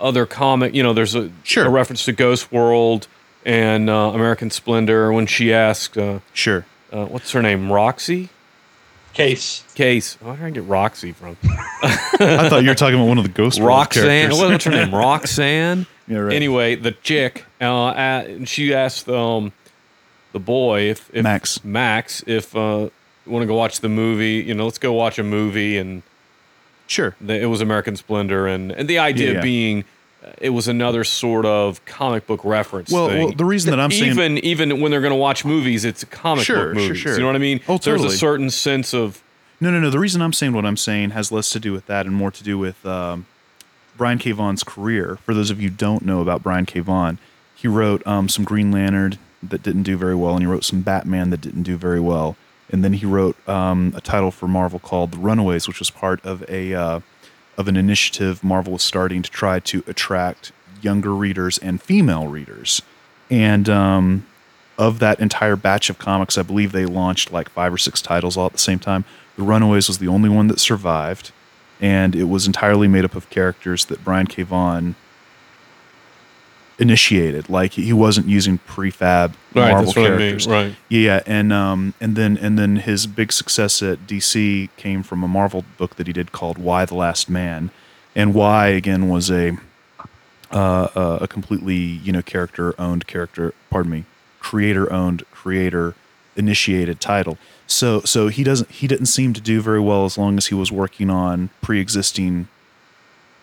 other 0.00 0.26
comic. 0.26 0.74
You 0.74 0.82
know, 0.82 0.92
there's 0.92 1.14
a, 1.14 1.30
Sure. 1.42 1.66
a 1.66 1.70
reference 1.70 2.04
to 2.06 2.12
Ghost 2.12 2.50
World 2.52 3.06
and 3.44 3.88
uh, 3.88 4.12
American 4.14 4.50
Splendor 4.50 5.12
when 5.12 5.26
she 5.26 5.52
asked, 5.52 5.96
uh, 5.96 6.20
Sure. 6.32 6.66
uh, 6.92 7.06
"What's 7.06 7.32
her 7.32 7.42
name? 7.42 7.70
Roxy 7.72 8.28
Case. 9.12 9.64
Case? 9.74 10.16
Where 10.20 10.36
did 10.36 10.44
I 10.44 10.50
get 10.50 10.64
Roxy 10.64 11.12
from? 11.12 11.36
I 11.42 12.46
thought 12.48 12.62
you 12.62 12.68
were 12.68 12.74
talking 12.76 12.94
about 12.94 13.08
one 13.08 13.18
of 13.18 13.24
the 13.24 13.30
Ghost 13.30 13.58
World 13.58 13.68
Roxanne. 13.78 14.04
characters. 14.04 14.38
What- 14.38 14.50
What's 14.52 14.64
her 14.64 14.70
name? 14.70 14.94
Roxanne. 14.94 15.86
Yeah, 16.10 16.18
right. 16.18 16.34
Anyway, 16.34 16.74
the 16.74 16.90
chick, 16.90 17.44
uh, 17.60 17.86
uh, 17.86 18.24
and 18.26 18.48
she 18.48 18.74
asked 18.74 19.08
um, 19.08 19.52
the 20.32 20.40
boy 20.40 20.82
if, 20.82 21.10
if 21.12 21.22
Max. 21.24 21.64
Max, 21.64 22.22
if 22.26 22.54
uh, 22.56 22.88
want 23.26 23.42
to 23.42 23.46
go 23.46 23.54
watch 23.56 23.80
the 23.80 23.88
movie. 23.88 24.44
You 24.46 24.54
know, 24.54 24.64
let's 24.64 24.78
go 24.78 24.92
watch 24.92 25.18
a 25.18 25.22
movie 25.24 25.76
and. 25.78 26.02
Sure. 26.86 27.14
the, 27.20 27.40
it 27.40 27.46
was 27.46 27.60
American 27.60 27.94
Splendor, 27.94 28.48
and, 28.48 28.72
and 28.72 28.88
the 28.88 28.98
idea 28.98 29.28
Yeah, 29.28 29.34
yeah. 29.34 29.40
being 29.42 29.84
uh, 30.24 30.32
it 30.40 30.50
was 30.50 30.66
another 30.66 31.04
sort 31.04 31.46
of 31.46 31.84
comic 31.84 32.26
book 32.26 32.44
reference. 32.44 32.90
Well, 32.90 33.08
thing. 33.08 33.24
well, 33.26 33.32
the 33.32 33.44
reason 33.44 33.70
that 33.70 33.78
I'm 33.78 33.92
saying- 33.92 34.10
even 34.10 34.38
even 34.38 34.80
when 34.80 34.90
they're 34.90 35.00
going 35.00 35.12
to 35.12 35.16
watch 35.16 35.44
movies, 35.44 35.84
it's 35.84 36.02
a 36.02 36.06
comic 36.06 36.44
Sure, 36.44 36.56
book 36.56 36.64
sure, 36.78 36.88
movies. 36.88 36.98
sure. 36.98 37.12
You 37.14 37.20
know 37.20 37.26
what 37.26 37.36
I 37.36 37.38
mean? 37.38 37.60
Oh, 37.68 37.78
totally. 37.78 37.98
There's 38.02 38.14
a 38.14 38.18
certain 38.18 38.50
sense 38.50 38.92
of 38.92 39.22
No, 39.60 39.70
no, 39.70 39.78
no. 39.78 39.88
The 39.88 40.00
reason 40.00 40.20
I'm 40.20 40.32
saying 40.32 40.52
what 40.52 40.66
I'm 40.66 40.76
saying 40.76 41.10
has 41.10 41.30
less 41.30 41.50
to 41.50 41.60
do 41.60 41.72
with 41.72 41.86
that 41.86 42.06
and 42.06 42.14
more 42.16 42.32
to 42.32 42.42
do 42.42 42.58
with 42.58 42.84
um, 42.84 43.26
Brian 43.96 44.18
K. 44.18 44.32
Vaughan's 44.32 44.64
career. 44.64 45.16
For 45.24 45.32
those 45.32 45.50
of 45.50 45.60
you 45.62 45.68
who 45.70 45.76
don't 45.76 46.04
know 46.04 46.20
about 46.20 46.42
Brian 46.42 46.66
K. 46.66 46.80
Vaughan, 46.80 47.18
he 47.54 47.68
wrote 47.68 48.04
um, 48.04 48.28
some 48.28 48.44
Green 48.44 48.72
Lantern 48.72 49.16
that 49.42 49.62
didn't 49.62 49.84
do 49.84 49.96
very 49.96 50.14
well, 50.14 50.34
and 50.34 50.42
he 50.42 50.46
wrote 50.46 50.64
some 50.64 50.82
Batman 50.82 51.30
that 51.30 51.40
didn't 51.40 51.62
do 51.62 51.76
very 51.76 52.00
well. 52.00 52.36
And 52.70 52.84
then 52.84 52.92
he 52.92 53.06
wrote 53.06 53.36
um, 53.48 53.92
a 53.96 54.00
title 54.00 54.30
for 54.30 54.46
Marvel 54.46 54.78
called 54.78 55.12
The 55.12 55.18
Runaways, 55.18 55.66
which 55.66 55.80
was 55.80 55.90
part 55.90 56.24
of 56.24 56.48
a 56.48 56.74
uh, 56.74 57.00
of 57.56 57.68
an 57.68 57.76
initiative 57.76 58.44
Marvel 58.44 58.74
was 58.74 58.82
starting 58.82 59.22
to 59.22 59.30
try 59.30 59.58
to 59.60 59.82
attract 59.86 60.52
younger 60.80 61.14
readers 61.14 61.58
and 61.58 61.82
female 61.82 62.28
readers. 62.28 62.80
And 63.28 63.68
um, 63.68 64.26
of 64.78 64.98
that 65.00 65.20
entire 65.20 65.56
batch 65.56 65.90
of 65.90 65.98
comics, 65.98 66.38
I 66.38 66.42
believe 66.42 66.72
they 66.72 66.86
launched 66.86 67.32
like 67.32 67.50
five 67.50 67.72
or 67.72 67.78
six 67.78 68.00
titles 68.00 68.36
all 68.36 68.46
at 68.46 68.52
the 68.52 68.58
same 68.58 68.78
time. 68.78 69.04
The 69.36 69.42
Runaways 69.42 69.88
was 69.88 69.98
the 69.98 70.08
only 70.08 70.28
one 70.28 70.48
that 70.48 70.58
survived, 70.58 71.32
and 71.80 72.16
it 72.16 72.24
was 72.24 72.46
entirely 72.46 72.88
made 72.88 73.04
up 73.04 73.14
of 73.14 73.28
characters 73.30 73.84
that 73.86 74.02
Brian 74.04 74.26
K. 74.26 74.42
Vaughan 74.42 74.96
initiated. 76.80 77.48
Like 77.48 77.74
he 77.74 77.92
wasn't 77.92 78.26
using 78.26 78.58
prefab 78.58 79.34
Right, 79.52 79.70
Marvel 79.70 79.86
that's 79.86 79.96
what 79.96 80.12
I 80.12 80.16
mean, 80.16 80.38
right. 80.48 80.76
Yeah, 80.88 81.22
and 81.26 81.52
um, 81.52 81.94
and 82.00 82.14
then 82.14 82.36
and 82.38 82.56
then 82.56 82.76
his 82.76 83.08
big 83.08 83.32
success 83.32 83.82
at 83.82 84.06
DC 84.06 84.68
came 84.76 85.02
from 85.02 85.24
a 85.24 85.28
Marvel 85.28 85.64
book 85.76 85.96
that 85.96 86.06
he 86.06 86.12
did 86.12 86.30
called 86.30 86.56
Y 86.56 86.84
the 86.84 86.94
Last 86.94 87.28
Man, 87.28 87.70
and 88.14 88.32
Y 88.32 88.68
again 88.68 89.08
was 89.08 89.28
a 89.28 89.58
uh, 90.52 90.88
uh, 90.94 91.18
a 91.20 91.26
completely 91.26 91.74
you 91.74 92.12
know 92.12 92.22
character 92.22 92.80
owned 92.80 93.08
character. 93.08 93.52
Pardon 93.70 93.90
me, 93.90 94.04
creator 94.38 94.92
owned, 94.92 95.24
creator 95.32 95.96
initiated 96.36 97.00
title. 97.00 97.36
So 97.66 98.02
so 98.02 98.28
he 98.28 98.44
doesn't 98.44 98.70
he 98.70 98.86
didn't 98.86 99.06
seem 99.06 99.32
to 99.32 99.40
do 99.40 99.60
very 99.60 99.80
well 99.80 100.04
as 100.04 100.16
long 100.16 100.38
as 100.38 100.46
he 100.46 100.54
was 100.54 100.70
working 100.70 101.10
on 101.10 101.50
pre 101.60 101.80
existing 101.80 102.46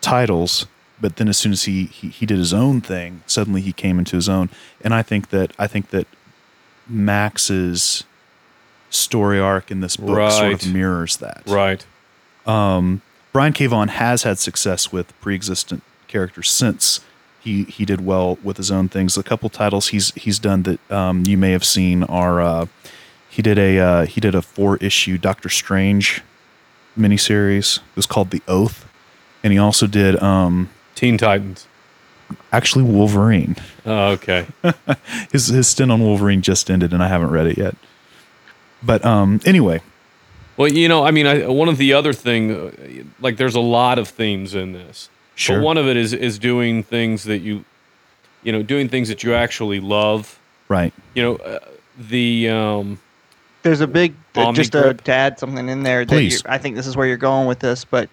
titles. 0.00 0.66
But 1.00 1.16
then 1.16 1.28
as 1.28 1.36
soon 1.36 1.52
as 1.52 1.64
he, 1.64 1.84
he 1.84 2.08
he 2.08 2.26
did 2.26 2.38
his 2.38 2.52
own 2.52 2.80
thing, 2.80 3.22
suddenly 3.26 3.60
he 3.60 3.72
came 3.72 3.98
into 3.98 4.16
his 4.16 4.28
own. 4.28 4.50
And 4.80 4.92
I 4.92 5.02
think 5.02 5.30
that 5.30 5.52
I 5.58 5.66
think 5.66 5.90
that 5.90 6.06
Max's 6.88 8.04
story 8.90 9.38
arc 9.38 9.70
in 9.70 9.80
this 9.80 9.96
book 9.96 10.30
sort 10.30 10.64
of 10.64 10.72
mirrors 10.72 11.18
that. 11.18 11.42
right. 11.46 11.84
Brian 13.32 13.52
K. 13.52 13.66
Vaughan 13.66 13.88
has 13.88 14.22
had 14.22 14.38
success 14.38 14.90
with 14.90 15.18
pre-existent 15.20 15.82
characters 16.08 16.50
since 16.50 17.00
he 17.40 17.64
he 17.64 17.84
did 17.84 18.04
well 18.04 18.38
with 18.42 18.56
his 18.56 18.70
own 18.70 18.88
things. 18.88 19.16
A 19.16 19.22
couple 19.22 19.48
titles 19.48 19.88
he's 19.88 20.12
he's 20.14 20.38
done 20.38 20.62
that 20.64 20.90
um, 20.90 21.24
you 21.26 21.36
may 21.36 21.52
have 21.52 21.64
seen 21.64 22.02
are 22.04 22.40
uh, 22.40 22.66
he 23.28 23.42
did 23.42 23.58
a 23.58 23.78
uh, 23.78 24.06
he 24.06 24.20
did 24.20 24.34
a 24.34 24.42
four 24.42 24.76
issue 24.78 25.18
Doctor 25.18 25.48
Strange 25.48 26.22
miniseries. 26.98 27.78
It 27.78 27.96
was 27.96 28.06
called 28.06 28.30
The 28.30 28.42
Oath, 28.48 28.88
and 29.44 29.52
he 29.52 29.58
also 29.58 29.86
did 29.86 30.20
um, 30.22 30.70
Teen 30.98 31.16
Titans. 31.16 31.66
actually 32.52 32.82
Wolverine. 32.82 33.54
Oh, 33.86 34.08
okay. 34.08 34.46
His 35.32 35.46
his 35.46 35.68
stint 35.68 35.92
on 35.92 36.00
Wolverine 36.02 36.42
just 36.42 36.68
ended, 36.70 36.92
and 36.92 37.02
I 37.02 37.06
haven't 37.08 37.30
read 37.30 37.46
it 37.46 37.56
yet. 37.56 37.76
But 38.82 39.04
um, 39.04 39.40
anyway, 39.46 39.80
well, 40.56 40.68
you 40.70 40.88
know, 40.88 41.04
I 41.04 41.12
mean, 41.12 41.26
I, 41.26 41.46
one 41.46 41.68
of 41.68 41.78
the 41.78 41.92
other 41.92 42.12
thing, 42.12 42.50
uh, 42.50 42.70
like, 43.20 43.36
there's 43.36 43.54
a 43.54 43.60
lot 43.60 43.98
of 43.98 44.08
themes 44.08 44.54
in 44.56 44.72
this. 44.72 45.08
Sure. 45.36 45.58
But 45.58 45.64
one 45.64 45.78
of 45.78 45.86
it 45.86 45.96
is 45.96 46.12
is 46.12 46.38
doing 46.38 46.82
things 46.82 47.22
that 47.24 47.38
you, 47.38 47.64
you 48.42 48.50
know, 48.50 48.62
doing 48.62 48.88
things 48.88 49.08
that 49.08 49.22
you 49.22 49.34
actually 49.34 49.78
love. 49.78 50.38
right? 50.68 50.92
You 51.14 51.22
know, 51.22 51.36
uh, 51.36 51.60
the 51.96 52.48
um, 52.48 52.98
There's 53.62 53.80
a 53.80 53.86
big 53.86 54.14
just 54.52 54.72
to, 54.72 54.94
to 54.94 55.12
add 55.12 55.38
something 55.38 55.68
in 55.68 55.84
there. 55.84 56.04
That 56.04 56.08
Please. 56.14 56.42
you- 56.42 56.50
I 56.50 56.58
think 56.58 56.74
this 56.74 56.86
is 56.88 56.96
where 56.96 57.06
you're 57.06 57.16
going 57.16 57.46
with 57.46 57.60
this, 57.60 57.84
but 57.84 58.08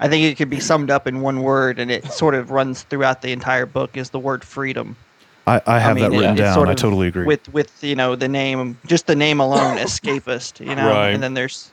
I 0.00 0.08
think 0.08 0.24
it 0.24 0.36
could 0.36 0.50
be 0.50 0.60
summed 0.60 0.90
up 0.90 1.06
in 1.06 1.20
one 1.20 1.42
word, 1.42 1.78
and 1.78 1.90
it 1.90 2.04
sort 2.10 2.34
of 2.34 2.50
runs 2.50 2.82
throughout 2.84 3.20
the 3.22 3.32
entire 3.32 3.66
book. 3.66 3.96
Is 3.96 4.10
the 4.10 4.18
word 4.18 4.42
freedom? 4.42 4.96
I, 5.46 5.60
I 5.66 5.78
have 5.78 5.98
that 5.98 6.10
written 6.10 6.30
it's 6.32 6.40
down. 6.40 6.54
sort 6.54 6.68
I 6.68 6.74
totally 6.74 7.08
agree. 7.08 7.24
With 7.26 7.52
with 7.52 7.84
you 7.84 7.94
know 7.96 8.16
the 8.16 8.28
name, 8.28 8.78
just 8.86 9.06
the 9.06 9.14
name 9.16 9.40
alone, 9.40 9.76
escapist. 9.86 10.64
You 10.66 10.74
know, 10.74 10.88
Right. 10.90 11.10
and 11.10 11.22
then 11.22 11.34
there's 11.34 11.70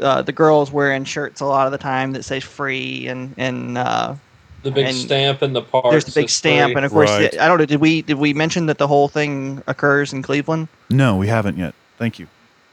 uh, 0.00 0.22
the 0.22 0.32
girls 0.32 0.72
wearing 0.72 1.04
shirts 1.04 1.40
a 1.40 1.44
lot 1.44 1.66
of 1.66 1.72
the 1.72 1.78
time 1.78 2.12
that 2.12 2.24
say 2.24 2.40
free, 2.40 3.06
and 3.08 3.34
and 3.36 3.76
uh, 3.78 4.14
The 4.62 4.70
big 4.70 4.86
And 4.86 4.96
stamp 4.96 5.42
in 5.42 5.52
the 5.52 5.62
park. 5.62 5.90
there's 5.90 6.04
the 6.06 6.18
big 6.18 6.30
stamp, 6.30 6.70
free. 6.72 6.76
and 6.76 6.84
of 6.86 6.92
course 6.92 7.10
Right. 7.10 7.38
I 7.40 7.46
don't 7.48 7.58
know. 7.58 7.66
Did 7.66 7.80
we 7.80 8.02
did 8.02 8.16
we 8.18 8.32
mention 8.32 8.66
that 8.66 8.78
the 8.78 8.86
whole 8.88 9.08
thing 9.08 9.62
occurs 9.66 10.12
in 10.12 10.22
Cleveland? 10.22 10.68
no, 10.88 11.16
we 11.16 11.26
haven't 11.28 11.58
yet. 11.58 11.74
Thank 11.98 12.18
you. 12.18 12.26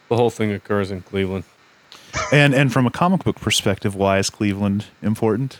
the 0.10 0.16
whole 0.16 0.30
thing 0.30 0.52
occurs 0.54 0.92
in 0.92 1.02
Cleveland. 1.02 1.44
And 2.32 2.54
and 2.54 2.72
from 2.74 2.86
a 2.88 2.92
comic 2.92 3.24
book 3.24 3.40
perspective, 3.40 3.96
why 3.96 4.18
is 4.20 4.30
Cleveland 4.30 4.86
important? 5.02 5.60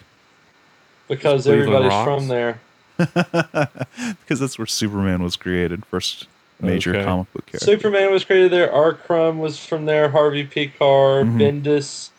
because 1.08 1.44
Cleveland 1.44 1.86
everybody's 1.86 1.90
rocks. 1.90 2.20
from 2.20 2.28
there. 2.28 2.60
Because 4.22 4.40
that's 4.40 4.58
where 4.60 4.68
Superman 4.68 5.24
was 5.24 5.36
created, 5.36 5.86
first 5.86 6.28
major 6.60 6.92
Okay. 6.96 7.04
comic 7.04 7.32
book 7.34 7.46
character. 7.48 7.66
Superman 7.66 8.12
was 8.12 8.24
created 8.26 8.52
there. 8.52 8.68
Arkrum 8.68 9.38
was 9.38 9.58
from 9.66 9.86
there. 9.86 10.10
Harvey 10.10 10.46
Pekar, 10.46 11.24
Mhm. 11.24 11.40
Bendis, 11.64 12.10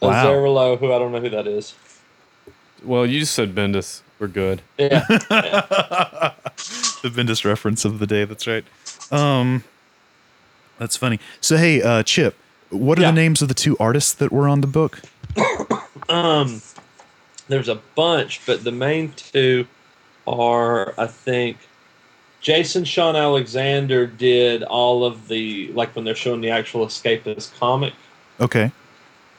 Wow. 0.00 0.10
Azzarello, 0.26 0.78
who 0.78 0.92
I 0.92 0.98
don't 0.98 1.12
know 1.12 1.20
who 1.20 1.30
that 1.30 1.46
is. 1.46 1.74
Well, 2.82 3.06
you 3.06 3.20
just 3.20 3.32
said 3.32 3.54
Bendis. 3.54 4.02
We're 4.18 4.26
good. 4.28 4.60
Yeah, 4.78 5.04
the 7.02 7.08
Bendis 7.10 7.44
reference 7.44 7.84
of 7.84 7.98
the 7.98 8.06
day. 8.06 8.24
That's 8.24 8.46
right. 8.46 8.64
Um, 9.10 9.64
that's 10.78 10.96
funny. 10.96 11.18
So 11.40 11.56
hey, 11.56 11.80
uh, 11.82 12.02
Chip, 12.02 12.36
what 12.74 12.98
are 12.98 13.02
Yeah. 13.02 13.10
the 13.10 13.14
names 13.16 13.42
of 13.42 13.48
the 13.48 13.54
two 13.54 13.76
artists 13.78 14.12
that 14.14 14.32
were 14.32 14.48
on 14.48 14.60
the 14.60 14.66
book? 14.66 15.00
um, 16.08 16.60
there's 17.48 17.68
a 17.68 17.76
bunch, 17.94 18.40
but 18.46 18.64
the 18.64 18.72
main 18.72 19.12
two 19.16 19.66
are, 20.26 20.94
I 20.98 21.06
think, 21.06 21.58
Jason 22.40 22.84
Shawn 22.84 23.16
Alexander 23.16 24.06
did 24.06 24.62
all 24.64 25.04
of 25.04 25.28
the 25.28 25.70
like 25.72 25.94
when 25.96 26.04
they're 26.04 26.14
showing 26.14 26.40
the 26.42 26.50
actual 26.50 26.86
Escapist 26.86 27.58
comic, 27.58 27.94
Okay. 28.40 28.70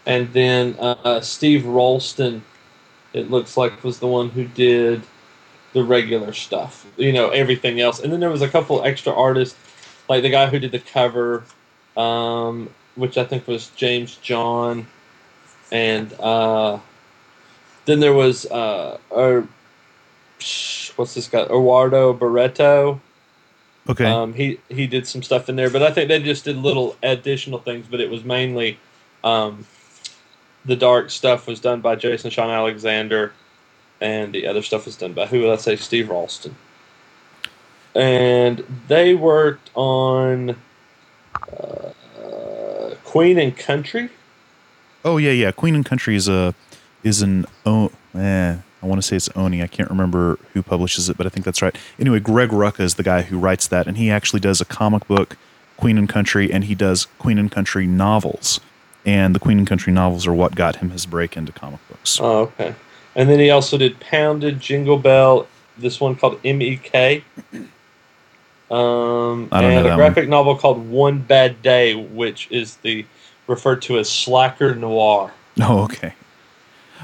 and 0.08 0.32
then 0.34 0.76
uh, 0.80 1.22
Steve 1.22 1.66
Rolston, 1.66 2.42
it 3.14 3.30
looks 3.30 3.58
like 3.58 3.84
was 3.84 4.00
the 4.00 4.08
one 4.08 4.30
who 4.30 4.46
did 4.46 5.04
the 5.74 5.84
regular 5.84 6.34
stuff, 6.34 6.86
you 6.98 7.12
know, 7.14 7.30
everything 7.30 7.80
else. 7.80 8.00
And 8.00 8.12
then 8.12 8.20
there 8.22 8.30
was 8.32 8.42
a 8.42 8.50
couple 8.50 8.84
extra 8.84 9.14
artists, 9.14 9.56
like 10.10 10.24
the 10.24 10.30
guy 10.30 10.48
who 10.48 10.58
did 10.58 10.72
the 10.72 10.80
cover, 10.80 11.44
um, 11.96 12.70
which 12.96 13.18
I 13.18 13.26
think 13.26 13.48
was 13.48 13.70
James 13.76 14.16
John, 14.18 14.88
and 15.72 16.14
uh, 16.20 16.80
then 17.86 18.00
there 18.00 18.14
was 18.14 18.46
uh, 18.46 18.98
or 19.10 19.48
what's 20.96 21.14
this 21.14 21.28
guy, 21.28 21.44
Eduardo 21.44 22.14
Barreto. 22.14 23.02
Okay. 23.88 24.06
Um, 24.06 24.34
he 24.34 24.60
he 24.70 24.88
did 24.88 25.08
some 25.08 25.22
stuff 25.22 25.48
in 25.48 25.56
there, 25.56 25.70
but 25.70 25.84
I 25.84 25.92
think 25.92 26.08
they 26.08 26.22
just 26.22 26.46
did 26.46 26.58
little 26.58 26.96
additional 27.04 27.60
things. 27.60 27.86
But 27.88 28.00
it 28.00 28.10
was 28.10 28.24
mainly 28.24 28.80
um, 29.24 29.66
the 30.66 30.76
dark 30.76 31.12
stuff 31.12 31.48
was 31.48 31.60
done 31.60 31.82
by 31.82 31.96
Jason 31.96 32.32
Shawn 32.32 32.50
Alexander, 32.50 33.34
and 34.02 34.34
the 34.34 34.48
other 34.48 34.64
stuff 34.64 34.86
was 34.86 34.98
done 34.98 35.14
by 35.14 35.28
who? 35.28 35.48
Let's 35.48 35.64
say 35.64 35.76
Steve 35.76 36.10
Rolston. 36.10 36.56
And 37.94 38.66
they 38.88 39.14
worked 39.14 39.70
on 39.74 40.58
uh, 41.58 41.92
Queen 43.16 43.40
and 43.40 43.56
Country. 43.56 44.10
Oh 45.06 45.16
yeah, 45.16 45.32
yeah. 45.32 45.50
Queen 45.54 45.74
and 45.74 45.86
Country 45.86 46.18
is 46.18 46.28
a 46.28 46.54
is 47.02 47.22
an 47.22 47.46
oh 47.66 47.90
eh, 48.14 48.58
I 48.84 48.86
want 48.86 49.02
to 49.02 49.08
say 49.08 49.16
it's 49.16 49.30
Oni. 49.38 49.64
I 49.64 49.68
can't 49.68 49.90
remember 49.90 50.38
who 50.52 50.62
publishes 50.62 51.08
it, 51.08 51.16
but 51.16 51.26
I 51.26 51.30
think 51.30 51.46
that's 51.46 51.62
right. 51.62 51.74
Anyway, 51.98 52.20
Greg 52.20 52.50
Rucka 52.50 52.82
is 52.82 52.96
the 52.96 53.04
guy 53.04 53.22
who 53.22 53.40
writes 53.40 53.70
that, 53.70 53.88
and 53.88 53.96
he 53.96 54.12
actually 54.12 54.42
does 54.42 54.60
a 54.60 54.66
comic 54.66 55.08
book, 55.08 55.38
Queen 55.78 55.98
and 55.98 56.10
Country, 56.10 56.52
and 56.52 56.66
he 56.66 56.76
does 56.76 57.06
Queen 57.18 57.38
and 57.38 57.50
Country 57.50 57.88
novels. 57.88 58.60
And 59.06 59.34
the 59.34 59.40
Queen 59.40 59.60
and 59.60 59.68
Country 59.68 59.94
novels 59.94 60.28
are 60.28 60.34
what 60.34 60.54
got 60.54 60.78
him 60.78 60.90
his 60.90 61.06
break 61.06 61.38
into 61.38 61.54
comic 61.54 61.80
books. 61.88 62.20
Oh, 62.20 62.40
okay. 62.40 62.76
And 63.16 63.30
then 63.30 63.40
he 63.40 63.50
also 63.50 63.78
did 63.78 63.98
Pounded, 64.02 64.60
Jingle 64.60 64.98
Belle, 64.98 65.48
this 65.78 66.02
one 66.02 66.18
called 66.18 66.42
M.E.K. 66.44 67.24
Um, 68.72 69.50
I 69.52 69.62
don't 69.62 69.72
know 69.72 69.78
and 69.78 69.86
that 69.86 69.94
a 69.94 69.96
graphic 69.96 70.28
novel 70.28 70.56
called 70.56 70.90
One 70.90 71.20
Bad 71.20 71.62
Day, 71.62 71.94
which 71.96 72.48
is 72.52 72.78
the 72.78 73.06
referred 73.48 73.82
to 73.84 74.00
as 74.00 74.10
Slacker 74.10 74.74
Noir. 74.76 75.32
Oh, 75.62 75.84
okay. 75.84 76.14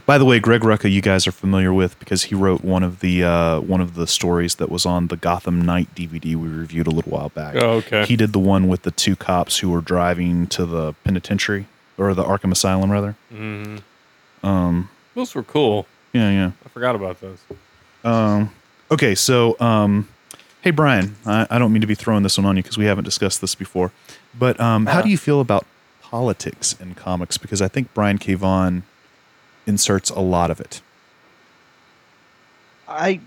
By 0.06 0.18
the 0.18 0.26
way, 0.26 0.40
Greg 0.40 0.60
Rucka, 0.62 0.92
you 0.92 1.02
guys 1.02 1.26
are 1.26 1.32
familiar 1.32 1.72
with 1.74 1.98
because 2.00 2.24
he 2.24 2.36
wrote 2.36 2.66
one 2.66 2.84
of 2.84 3.00
the 3.00 3.24
uh, 3.24 3.60
one 3.62 3.80
of 3.80 3.94
the 3.96 4.08
stories 4.08 4.56
that 4.56 4.70
was 4.70 4.86
on 4.86 5.08
the 5.08 5.16
Gotham 5.16 5.62
Knight 5.62 5.94
DVD 5.96 6.36
we 6.36 6.50
reviewed 6.50 6.88
a 6.88 6.90
little 6.90 7.12
while 7.12 7.30
back. 7.30 7.56
Oh, 7.56 7.74
okay. 7.78 8.06
He 8.06 8.18
did 8.18 8.34
the 8.34 8.40
one 8.40 8.68
with 8.68 8.82
the 8.82 8.92
two 8.92 9.16
cops 9.16 9.60
who 9.60 9.70
were 9.70 9.80
driving 9.80 10.48
to 10.48 10.66
the 10.66 10.94
penitentiary 11.06 11.68
or 11.98 12.14
the 12.14 12.24
Arkham 12.26 12.52
Asylum, 12.52 12.92
rather. 12.92 13.16
hmm 13.30 13.78
Um, 14.44 14.90
Those 15.16 15.34
were 15.36 15.44
cool. 15.44 15.86
yeah, 16.12 16.30
yeah. 16.32 16.52
I 16.66 16.70
forgot 16.70 16.96
about 16.96 17.22
those. 17.22 17.38
Um, 18.04 18.50
okay, 18.90 19.16
so 19.16 19.56
um, 19.62 20.10
hey 20.62 20.72
Brian, 20.72 21.16
I, 21.26 21.48
I 21.50 21.60
don't 21.60 21.74
mean 21.74 21.82
to 21.82 21.88
be 21.88 21.96
throwing 21.96 22.24
this 22.24 22.38
one 22.38 22.46
on 22.46 22.56
you 22.56 22.64
because 22.64 22.78
we 22.78 22.86
haven't 22.86 23.04
discussed 23.04 23.42
this 23.42 23.56
before, 23.56 23.92
but 24.38 24.60
um, 24.60 24.86
how 24.86 25.02
do 25.02 25.10
you 25.10 25.18
feel 25.18 25.42
about 25.42 25.66
politics 26.02 26.76
in 26.80 26.96
comics? 26.96 27.38
Because 27.38 27.62
I 27.62 27.68
think 27.68 27.94
Brian 27.94 28.18
K. 28.18 28.36
Vaughan 28.36 28.84
inserts 29.66 30.10
a 30.10 30.20
lot 30.20 30.52
of 30.52 30.60
it. 30.60 30.82
I 32.88 33.20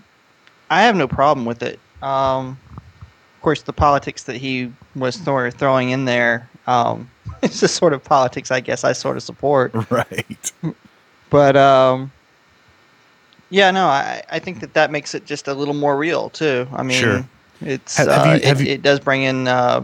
I 0.69 0.83
have 0.83 0.95
no 0.95 1.07
problem 1.07 1.45
with 1.45 1.61
it. 1.63 1.79
Um, 2.01 2.57
of 2.75 3.41
course, 3.41 3.61
the 3.63 3.73
politics 3.73 4.23
that 4.23 4.35
he 4.35 4.71
was 4.95 5.15
sort 5.15 5.47
of 5.47 5.53
throwing 5.55 5.89
in 5.89 6.05
there, 6.05 6.49
um, 6.67 7.09
it's 7.43 7.59
the 7.59 7.67
sort 7.67 7.93
of 7.93 8.03
politics 8.03 8.51
I 8.51 8.59
guess 8.59 8.83
I 8.83 8.93
sort 8.93 9.17
of 9.17 9.23
support. 9.23 9.73
Right. 9.91 10.51
But 11.29 11.57
um, 11.57 12.11
yeah, 13.49 13.71
no, 13.71 13.85
I, 13.87 14.21
I 14.29 14.39
think 14.39 14.59
that 14.61 14.73
that 14.73 14.91
makes 14.91 15.13
it 15.15 15.25
just 15.25 15.47
a 15.47 15.53
little 15.53 15.73
more 15.73 15.97
real 15.97 16.29
too. 16.29 16.67
I 16.73 16.83
mean, 16.83 16.99
Sure. 17.01 17.25
it's 17.61 17.97
Have- 17.97 18.07
have 18.07 18.27
uh, 18.27 18.29
you- 18.31 18.35
it, 18.51 18.59
you- 18.61 18.73
it 18.73 18.81
does 18.81 18.99
bring 18.99 19.23
in 19.23 19.47
uh, 19.47 19.81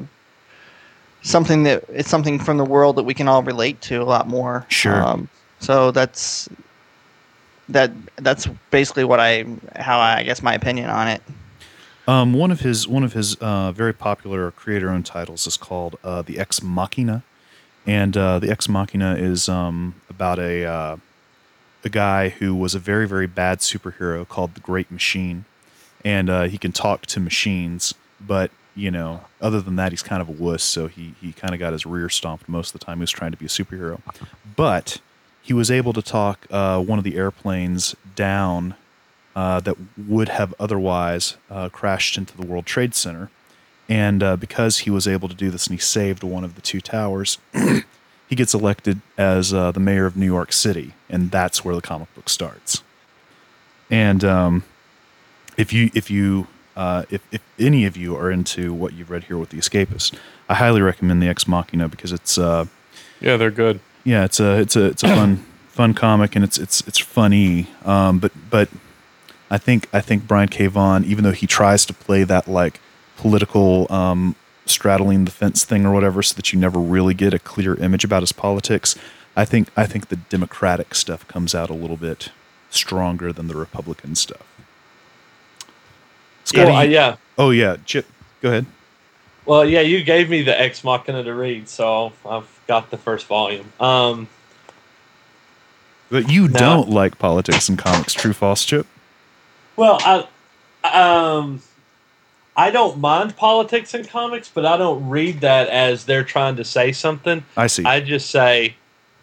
something 1.21 1.63
that 1.63 1.83
it's 1.89 2.09
something 2.09 2.39
from 2.39 2.57
the 2.57 2.65
world 2.65 2.95
that 2.95 3.03
we 3.03 3.13
can 3.13 3.27
all 3.27 3.43
relate 3.43 3.79
to 3.81 4.01
a 4.01 4.03
lot 4.05 4.27
more. 4.27 4.65
Sure. 4.69 5.01
Um, 5.03 5.29
so 5.59 5.91
that's 5.91 6.49
that 7.69 7.91
that's 8.17 8.47
basically 8.71 9.03
what 9.03 9.19
I 9.19 9.45
how 9.75 9.99
I, 9.99 10.17
I 10.17 10.23
guess 10.23 10.41
my 10.41 10.53
opinion 10.53 10.89
on 10.89 11.07
it. 11.07 11.21
Um, 12.07 12.33
one 12.33 12.51
of 12.51 12.61
his 12.61 12.87
one 12.87 13.03
of 13.03 13.13
his 13.13 13.35
uh, 13.35 13.71
very 13.71 13.93
popular 13.93 14.51
creator-owned 14.51 15.05
titles 15.05 15.45
is 15.45 15.55
called 15.55 15.97
uh, 16.03 16.23
the 16.23 16.39
Ex 16.39 16.61
Machina, 16.63 17.21
and 17.85 18.17
uh, 18.17 18.39
the 18.39 18.49
Ex 18.49 18.67
Machina 18.67 19.15
is 19.15 19.47
um, 19.47 19.93
about 20.09 20.39
a 20.39 20.65
a 21.83 21.89
guy 21.89 22.29
who 22.29 22.55
was 22.55 22.75
a 22.75 22.79
very 22.79 23.07
very 23.07 23.27
bad 23.27 23.59
superhero 23.59 24.27
called 24.27 24.55
the 24.55 24.61
Great 24.61 24.91
Machine, 24.91 25.45
and 26.03 26.29
uh, 26.29 26.43
he 26.43 26.57
can 26.57 26.71
talk 26.71 27.05
to 27.07 27.19
machines, 27.19 27.93
but 28.19 28.51
you 28.75 28.89
know, 28.89 29.25
other 29.41 29.59
than 29.59 29.75
that, 29.75 29.91
he's 29.91 30.01
kind 30.01 30.21
of 30.21 30.29
a 30.29 30.31
wuss. 30.31 30.63
So 30.63 30.87
he 30.87 31.13
he 31.21 31.33
kind 31.33 31.53
of 31.53 31.59
got 31.59 31.73
his 31.73 31.85
rear 31.85 32.09
stomped 32.09 32.47
most 32.47 32.73
of 32.73 32.79
the 32.79 32.85
time. 32.85 32.97
He 32.97 33.01
was 33.01 33.11
trying 33.11 33.31
to 33.31 33.37
be 33.37 33.45
a 33.45 33.49
superhero, 33.49 34.01
but 34.55 34.99
he 35.41 35.53
was 35.53 35.71
able 35.71 35.93
to 35.93 36.01
talk 36.01 36.45
uh, 36.51 36.81
one 36.81 36.97
of 36.97 37.03
the 37.03 37.17
airplanes 37.17 37.95
down 38.15 38.75
uh, 39.35 39.59
that 39.61 39.75
would 39.97 40.29
have 40.29 40.53
otherwise 40.59 41.37
uh, 41.49 41.69
crashed 41.69 42.17
into 42.17 42.35
the 42.37 42.45
World 42.45 42.65
Trade 42.65 42.93
Center. 42.93 43.29
And 43.89 44.23
uh, 44.23 44.37
because 44.37 44.79
he 44.79 44.89
was 44.89 45.07
able 45.07 45.27
to 45.27 45.35
do 45.35 45.49
this 45.49 45.67
and 45.67 45.73
he 45.73 45.81
saved 45.81 46.23
one 46.23 46.43
of 46.43 46.55
the 46.55 46.61
two 46.61 46.79
towers, 46.79 47.39
he 48.31 48.35
gets 48.37 48.53
elected 48.53 49.01
as 49.17 49.53
uh, 49.53 49.71
the 49.73 49.79
mayor 49.81 50.05
of 50.05 50.15
New 50.15 50.25
York 50.25 50.53
City. 50.53 50.93
And 51.09 51.29
that's 51.31 51.65
where 51.65 51.75
the 51.75 51.81
comic 51.81 52.13
book 52.15 52.29
starts. 52.29 52.81
And 53.89 54.23
um, 54.23 54.63
if 55.57 55.73
you, 55.73 55.91
if 55.93 56.09
you, 56.09 56.47
uh, 56.77 57.03
if, 57.09 57.21
if 57.33 57.41
any 57.59 57.85
of 57.85 57.97
you 57.97 58.15
are 58.15 58.31
into 58.31 58.73
what 58.73 58.93
you've 58.93 59.09
read 59.11 59.25
here 59.25 59.37
with 59.37 59.49
The 59.49 59.57
Escapist, 59.57 60.15
I 60.47 60.55
highly 60.55 60.81
recommend 60.81 61.21
the 61.21 61.27
Ex 61.27 61.45
Machina 61.45 61.89
because 61.89 62.13
it's, 62.13 62.37
uh, 62.37 62.67
Yeah, 63.19 63.35
they're 63.35 63.51
good. 63.51 63.81
yeah, 64.05 64.23
it's 64.23 64.39
a 64.39 64.59
it's 64.61 64.77
a 64.77 64.85
it's 64.85 65.03
a 65.03 65.07
fun 65.09 65.45
fun 65.67 65.93
comic 65.93 66.35
and 66.37 66.45
it's 66.45 66.57
it's 66.57 66.87
it's 66.87 66.99
funny. 66.99 67.67
Um, 67.83 68.19
but 68.19 68.31
but 68.49 68.69
I 69.49 69.57
think 69.57 69.89
I 69.91 69.99
think 69.99 70.25
Brian 70.25 70.47
K. 70.47 70.67
Vaughan, 70.67 71.03
even 71.03 71.25
though 71.25 71.33
he 71.33 71.47
tries 71.47 71.85
to 71.87 71.93
play 71.93 72.23
that 72.23 72.47
like 72.47 72.79
political 73.17 73.91
um, 73.91 74.37
straddling 74.71 75.25
the 75.25 75.31
fence 75.31 75.63
thing 75.65 75.85
or 75.85 75.93
whatever, 75.93 76.21
so 76.23 76.35
that 76.35 76.51
you 76.53 76.59
never 76.59 76.79
really 76.79 77.13
get 77.13 77.33
a 77.33 77.39
clear 77.39 77.75
image 77.75 78.03
about 78.03 78.21
his 78.23 78.31
politics, 78.31 78.95
I 79.35 79.45
think 79.45 79.69
I 79.77 79.85
think 79.85 80.07
the 80.09 80.15
Democratic 80.15 80.95
stuff 80.95 81.27
comes 81.27 81.53
out 81.55 81.69
a 81.69 81.73
little 81.73 81.97
bit 81.97 82.29
stronger 82.69 83.31
than 83.33 83.47
the 83.47 83.55
Republican 83.55 84.15
stuff. 84.15 84.45
Scotty, 86.45 86.67
Well, 86.67 86.75
I- 86.77 86.83
yeah. 86.85 87.15
oh 87.37 87.51
yeah, 87.51 87.77
Chip, 87.85 88.05
go 88.41 88.49
ahead. 88.49 88.65
Well, 89.45 89.65
yeah, 89.67 89.81
you 89.81 90.03
gave 90.03 90.29
me 90.29 90.43
the 90.43 90.59
Ex 90.59 90.83
Machina 90.83 91.23
to 91.23 91.33
read, 91.33 91.67
so 91.67 92.13
I've 92.25 92.47
got 92.67 92.91
the 92.91 92.97
first 92.97 93.25
volume. 93.27 93.71
Um, 93.79 94.27
But 96.09 96.29
you 96.29 96.47
don't 96.47 96.89
like 96.89 97.17
politics 97.17 97.69
and 97.69 97.77
comics, 97.77 98.13
true 98.13 98.33
false, 98.33 98.63
Chip? 98.65 98.85
well, 99.77 99.97
I, 100.03 100.27
um, 100.83 101.61
I 102.61 102.69
don't 102.69 102.99
mind 102.99 103.35
politics 103.35 103.95
in 103.95 104.05
comics, 104.05 104.47
but 104.47 104.67
I 104.67 104.77
don't 104.77 105.09
read 105.09 105.41
that 105.41 105.67
as 105.69 106.05
they're 106.05 106.23
trying 106.23 106.57
to 106.57 106.63
say 106.63 106.91
something. 106.91 107.43
I 107.57 107.65
see. 107.65 107.83
I 107.83 108.01
just 108.01 108.29
say, 108.29 108.75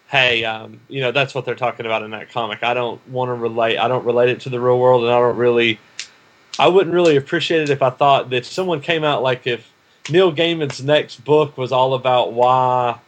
hey, 0.09 0.43
um, 0.43 0.81
you 0.89 0.99
know, 0.99 1.13
that's 1.13 1.33
what 1.33 1.45
they're 1.45 1.55
talking 1.55 1.85
about 1.85 2.03
in 2.03 2.11
that 2.11 2.29
comic. 2.31 2.63
I 2.63 2.73
don't 2.73 2.99
want 3.07 3.29
to 3.29 3.33
relate. 3.35 3.77
I 3.77 3.87
don't 3.87 4.03
relate 4.03 4.27
it 4.29 4.41
to 4.41 4.49
the 4.49 4.59
real 4.59 4.77
world, 4.77 5.03
and 5.03 5.11
I 5.13 5.19
don't 5.19 5.37
really. 5.37 5.79
I 6.59 6.67
wouldn't 6.67 6.93
really 6.93 7.15
appreciate 7.15 7.61
it 7.61 7.69
if 7.69 7.81
I 7.81 7.91
thought 7.91 8.29
that 8.31 8.45
someone 8.45 8.81
came 8.81 9.05
out 9.05 9.23
like 9.23 9.47
if 9.47 9.71
Neil 10.09 10.33
Gaiman's 10.33 10.83
next 10.83 11.23
book 11.23 11.57
was 11.57 11.71
all 11.71 11.93
about 11.93 12.33
why 12.33 12.99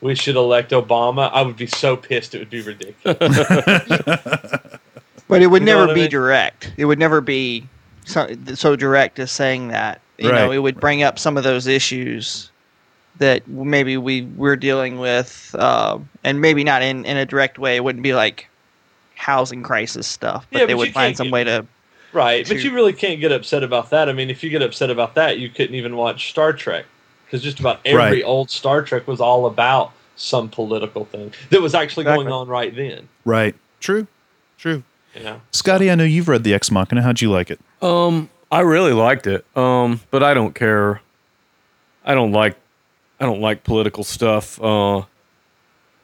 we 0.00 0.14
should 0.14 0.36
elect 0.36 0.70
Obama, 0.70 1.30
I 1.32 1.42
would 1.42 1.56
be 1.56 1.66
so 1.66 1.96
pissed 1.96 2.36
it 2.36 2.38
would 2.38 2.50
be 2.50 2.60
ridiculous. 2.62 3.18
But 5.26 5.42
it 5.42 5.46
would 5.46 5.62
You 5.62 5.66
know 5.66 5.72
never 5.72 5.80
what 5.82 5.90
I 5.90 5.94
be 5.94 6.00
mean? 6.02 6.10
direct. 6.10 6.72
It 6.76 6.84
would 6.86 6.98
never 6.98 7.20
be 7.20 7.68
so, 8.10 8.28
so 8.54 8.76
direct 8.76 9.18
as 9.18 9.30
saying 9.30 9.68
that. 9.68 10.00
You 10.18 10.30
know, 10.32 10.50
it 10.52 10.58
would 10.58 10.78
bring 10.78 11.02
up 11.02 11.18
some 11.18 11.38
of 11.38 11.44
those 11.44 11.66
issues 11.66 12.50
that 13.18 13.46
maybe 13.48 13.96
we 13.96 14.22
we're 14.22 14.56
dealing 14.56 14.98
with, 14.98 15.54
uh, 15.58 15.98
and 16.24 16.40
maybe 16.42 16.62
not 16.62 16.82
in, 16.82 17.06
in 17.06 17.16
a 17.16 17.24
direct 17.24 17.58
way. 17.58 17.76
It 17.76 17.84
wouldn't 17.84 18.02
be 18.02 18.12
like 18.14 18.46
housing 19.14 19.62
crisis 19.62 20.06
stuff, 20.06 20.46
but 20.52 20.58
Yeah, 20.60 20.66
they 20.66 20.72
but 20.74 20.78
would 20.78 20.86
you 20.88 20.92
find 20.92 21.16
some 21.16 21.28
get- 21.28 21.32
way 21.32 21.44
to. 21.44 21.66
right, 22.12 22.46
but 22.46 22.62
you 22.62 22.72
really 22.74 22.92
can't 22.92 23.18
get 23.20 23.32
upset 23.32 23.62
about 23.62 23.90
that. 23.90 24.08
I 24.08 24.12
mean, 24.12 24.28
if 24.30 24.42
you 24.42 24.50
get 24.50 24.60
upset 24.62 24.90
about 24.90 25.14
that, 25.14 25.38
you 25.38 25.48
couldn't 25.48 25.74
even 25.74 25.96
watch 25.96 26.28
Star 26.30 26.52
Trek 26.52 26.84
because 27.24 27.42
just 27.42 27.60
about 27.60 27.80
every 27.84 27.98
Right. 27.98 28.22
old 28.24 28.50
Star 28.50 28.82
Trek 28.82 29.06
was 29.08 29.20
all 29.20 29.46
about 29.46 29.92
some 30.16 30.48
political 30.50 31.06
thing 31.06 31.32
that 31.48 31.62
was 31.62 31.74
actually 31.74 32.04
going 32.04 32.28
on 32.28 32.46
right 32.48 32.74
then. 32.76 33.08
right. 33.24 33.54
True. 33.80 34.06
True. 34.58 34.82
You 35.14 35.22
know. 35.24 35.40
Scotty, 35.50 35.90
I 35.90 35.94
know 35.94 36.04
you've 36.04 36.28
read 36.28 36.44
the 36.44 36.54
Ex 36.54 36.70
Machina. 36.70 37.02
How'd 37.02 37.20
you 37.20 37.30
like 37.30 37.50
it? 37.50 37.60
Um, 37.82 38.30
I 38.50 38.60
really 38.60 38.92
liked 38.92 39.26
it. 39.26 39.44
Um, 39.56 40.00
but 40.10 40.22
I 40.22 40.34
don't 40.34 40.54
care. 40.54 41.00
I 42.04 42.14
don't 42.14 42.32
like. 42.32 42.56
I 43.18 43.26
don't 43.26 43.40
like 43.40 43.64
political 43.64 44.04
stuff. 44.04 44.58
Uh, 44.60 45.02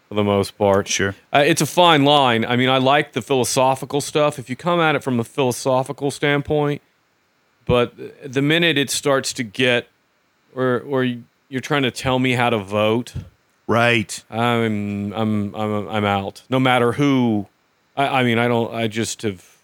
for 0.09 0.15
the 0.15 0.23
most 0.25 0.57
part, 0.57 0.87
Sure. 0.87 1.17
Uh, 1.33 1.43
it's 1.45 1.61
a 1.61 1.67
fine 1.67 2.05
line. 2.05 2.45
I 2.45 2.55
mean, 2.57 2.69
I 2.69 2.79
like 2.79 3.13
the 3.13 3.23
philosophical 3.23 4.01
stuff 4.01 4.39
if 4.39 4.49
you 4.49 4.55
come 4.55 4.79
at 4.79 4.95
it 4.95 5.03
from 5.03 5.19
a 5.19 5.25
philosophical 5.25 6.13
standpoint. 6.13 6.81
But 7.65 7.95
the 8.25 8.43
minute 8.43 8.79
it 8.79 8.91
starts 8.91 9.33
to 9.33 9.43
get, 9.43 9.89
or 10.55 10.81
or 10.81 11.05
you're 11.49 11.61
trying 11.61 11.83
to 11.83 11.91
tell 11.91 12.19
me 12.21 12.33
how 12.33 12.51
to 12.51 12.59
vote, 12.59 13.15
Right. 13.67 14.23
I'm 14.31 15.13
I'm 15.13 15.55
I'm 15.57 15.89
I'm 15.89 16.05
out. 16.05 16.43
No 16.49 16.61
matter 16.61 16.93
who, 16.93 17.47
I, 17.97 18.21
I 18.21 18.23
mean, 18.25 18.39
I 18.39 18.49
don't. 18.49 18.73
I 18.75 18.89
just 18.89 19.23
have. 19.23 19.57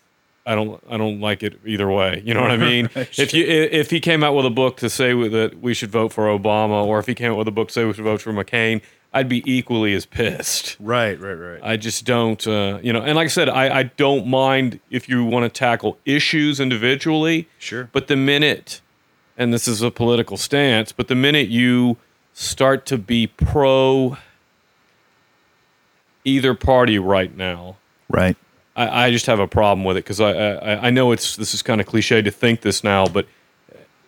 I 0.44 0.54
don't. 0.54 0.82
I 0.88 0.96
don't 0.96 1.20
like 1.20 1.42
it 1.42 1.60
either 1.64 1.88
way. 1.90 2.22
You 2.24 2.34
know 2.34 2.40
what 2.40 2.50
I 2.50 2.56
mean? 2.72 2.88
If 2.94 3.32
you 3.34 3.44
if 3.46 3.90
he 3.90 4.00
came 4.00 4.24
out 4.24 4.34
with 4.34 4.46
a 4.46 4.50
book 4.50 4.78
to 4.78 4.90
say 4.90 5.12
that 5.28 5.60
we 5.60 5.74
should 5.74 5.90
vote 5.90 6.12
for 6.12 6.26
Obama, 6.26 6.84
or 6.84 6.98
if 6.98 7.06
he 7.06 7.14
came 7.14 7.32
out 7.32 7.38
with 7.38 7.48
a 7.48 7.52
book 7.52 7.68
to 7.68 7.74
say 7.74 7.84
we 7.84 7.92
should 7.92 8.04
vote 8.04 8.20
for 8.20 8.32
McCain, 8.32 8.82
I'd 9.12 9.28
be 9.28 9.42
equally 9.50 9.94
as 9.94 10.06
pissed. 10.06 10.76
Right, 10.80 11.20
right, 11.20 11.34
right. 11.34 11.60
I 11.62 11.76
just 11.76 12.04
don't, 12.06 12.44
uh, 12.46 12.78
you 12.82 12.92
know. 12.92 13.02
And 13.02 13.14
like 13.14 13.26
I 13.26 13.28
said, 13.28 13.48
I, 13.48 13.80
I 13.80 13.82
don't 13.84 14.26
mind 14.26 14.80
if 14.90 15.08
you 15.08 15.24
want 15.24 15.44
to 15.44 15.50
tackle 15.50 15.98
issues 16.06 16.58
individually. 16.58 17.48
Sure. 17.58 17.90
But 17.92 18.08
the 18.08 18.16
minute, 18.16 18.80
and 19.36 19.52
this 19.52 19.68
is 19.68 19.82
a 19.82 19.90
political 19.90 20.38
stance, 20.38 20.92
but 20.92 21.08
the 21.08 21.14
minute 21.14 21.48
you 21.48 21.98
start 22.32 22.86
to 22.86 22.96
be 22.96 23.26
pro 23.26 24.16
either 26.24 26.54
party 26.54 26.98
right 26.98 27.36
now, 27.36 27.76
right. 28.12 28.36
I, 28.74 29.06
I 29.06 29.10
just 29.10 29.26
have 29.26 29.38
a 29.40 29.46
problem 29.48 29.84
with 29.84 29.96
it 29.96 30.04
because 30.04 30.20
I, 30.20 30.32
I 30.32 30.86
I 30.86 30.90
know 30.90 31.12
it's 31.12 31.36
this 31.36 31.52
is 31.54 31.62
kind 31.62 31.80
of 31.80 31.86
cliche 31.86 32.22
to 32.22 32.30
think 32.30 32.60
this 32.60 32.82
now, 32.82 33.06
but 33.06 33.26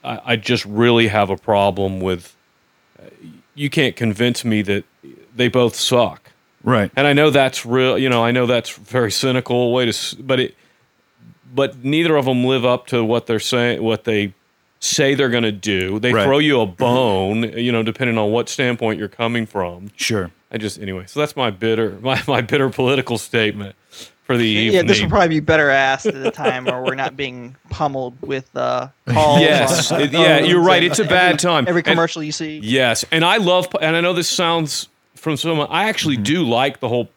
I, 0.03 0.21
I 0.25 0.37
just 0.37 0.65
really 0.65 1.09
have 1.09 1.31
a 1.31 1.37
problem 1.37 2.01
with. 2.01 2.35
uh, 2.99 3.07
You 3.55 3.71
can't 3.71 3.95
convince 3.97 4.45
me 4.45 4.63
that 4.63 4.85
they 5.37 5.49
both 5.49 5.75
suck. 5.75 6.31
Right. 6.63 6.91
And 6.97 7.07
I 7.07 7.13
know 7.13 7.31
that's 7.31 7.67
real. 7.67 7.99
You 7.99 8.09
know, 8.09 8.25
I 8.25 8.31
know 8.33 8.47
that's 8.47 8.71
very 8.71 9.11
cynical 9.11 9.73
way 9.73 9.91
to, 9.93 10.23
but 10.23 10.41
it, 10.41 10.55
but 11.55 11.85
neither 11.85 12.17
of 12.17 12.25
them 12.25 12.45
live 12.45 12.65
up 12.65 12.87
to 12.87 13.05
what 13.05 13.27
they're 13.27 13.39
saying, 13.39 13.83
what 13.83 14.05
they 14.05 14.33
say 14.85 15.15
they're 15.15 15.31
going 15.31 15.45
to 15.45 15.53
do. 15.53 15.99
They 15.99 16.13
Right. 16.13 16.25
throw 16.25 16.39
you 16.39 16.61
a 16.61 16.67
bone, 16.67 17.43
you 17.59 17.73
know, 17.73 17.83
depending 17.83 18.19
on 18.19 18.31
what 18.31 18.49
standpoint 18.49 18.99
you're 18.99 19.09
coming 19.09 19.47
from. 19.47 19.91
Sure. 19.97 20.31
I 20.53 20.59
just 20.59 20.79
anyway. 20.81 21.05
So 21.07 21.21
that's 21.21 21.35
my 21.37 21.51
bitter, 21.51 21.99
my, 22.03 22.23
my 22.29 22.41
bitter 22.41 22.69
political 22.71 23.19
statement 23.19 23.75
for 24.25 24.37
the 24.37 24.45
evening. 24.47 24.75
Yeah, 24.75 24.83
this 24.87 25.01
will 25.03 25.09
probably 25.09 25.29
be 25.29 25.41
better 25.41 25.69
asked 25.71 26.07
at 26.07 26.15
a 26.27 26.31
time 26.31 26.65
where 26.65 26.81
we're 26.83 26.95
not 26.95 27.17
being 27.17 27.57
pummeled 27.71 28.15
with 28.23 28.49
uh, 28.57 28.89
calls. 29.09 29.41
Yes, 29.41 29.91
on 29.93 30.01
it- 30.03 30.13
yeah, 30.13 30.39
phones 30.39 30.49
you're 30.49 30.63
right. 30.63 30.83
It's 30.83 30.99
a 30.99 31.05
bad 31.05 31.27
every- 31.35 31.39
time. 31.39 31.69
Every 31.69 31.81
And- 31.81 31.87
commercial 31.87 32.23
you 32.23 32.33
see. 32.33 32.61
Yes, 32.63 33.05
and 33.11 33.25
I 33.25 33.37
love, 33.39 33.69
and 33.83 33.97
I 33.97 34.01
know 34.01 34.13
this 34.13 34.29
sounds 34.29 34.89
from 35.15 35.37
someone. 35.37 35.67
I 35.71 35.89
actually 35.89 36.17
do 36.19 36.43
like 36.43 36.81
the 36.81 36.89
whole 36.89 37.09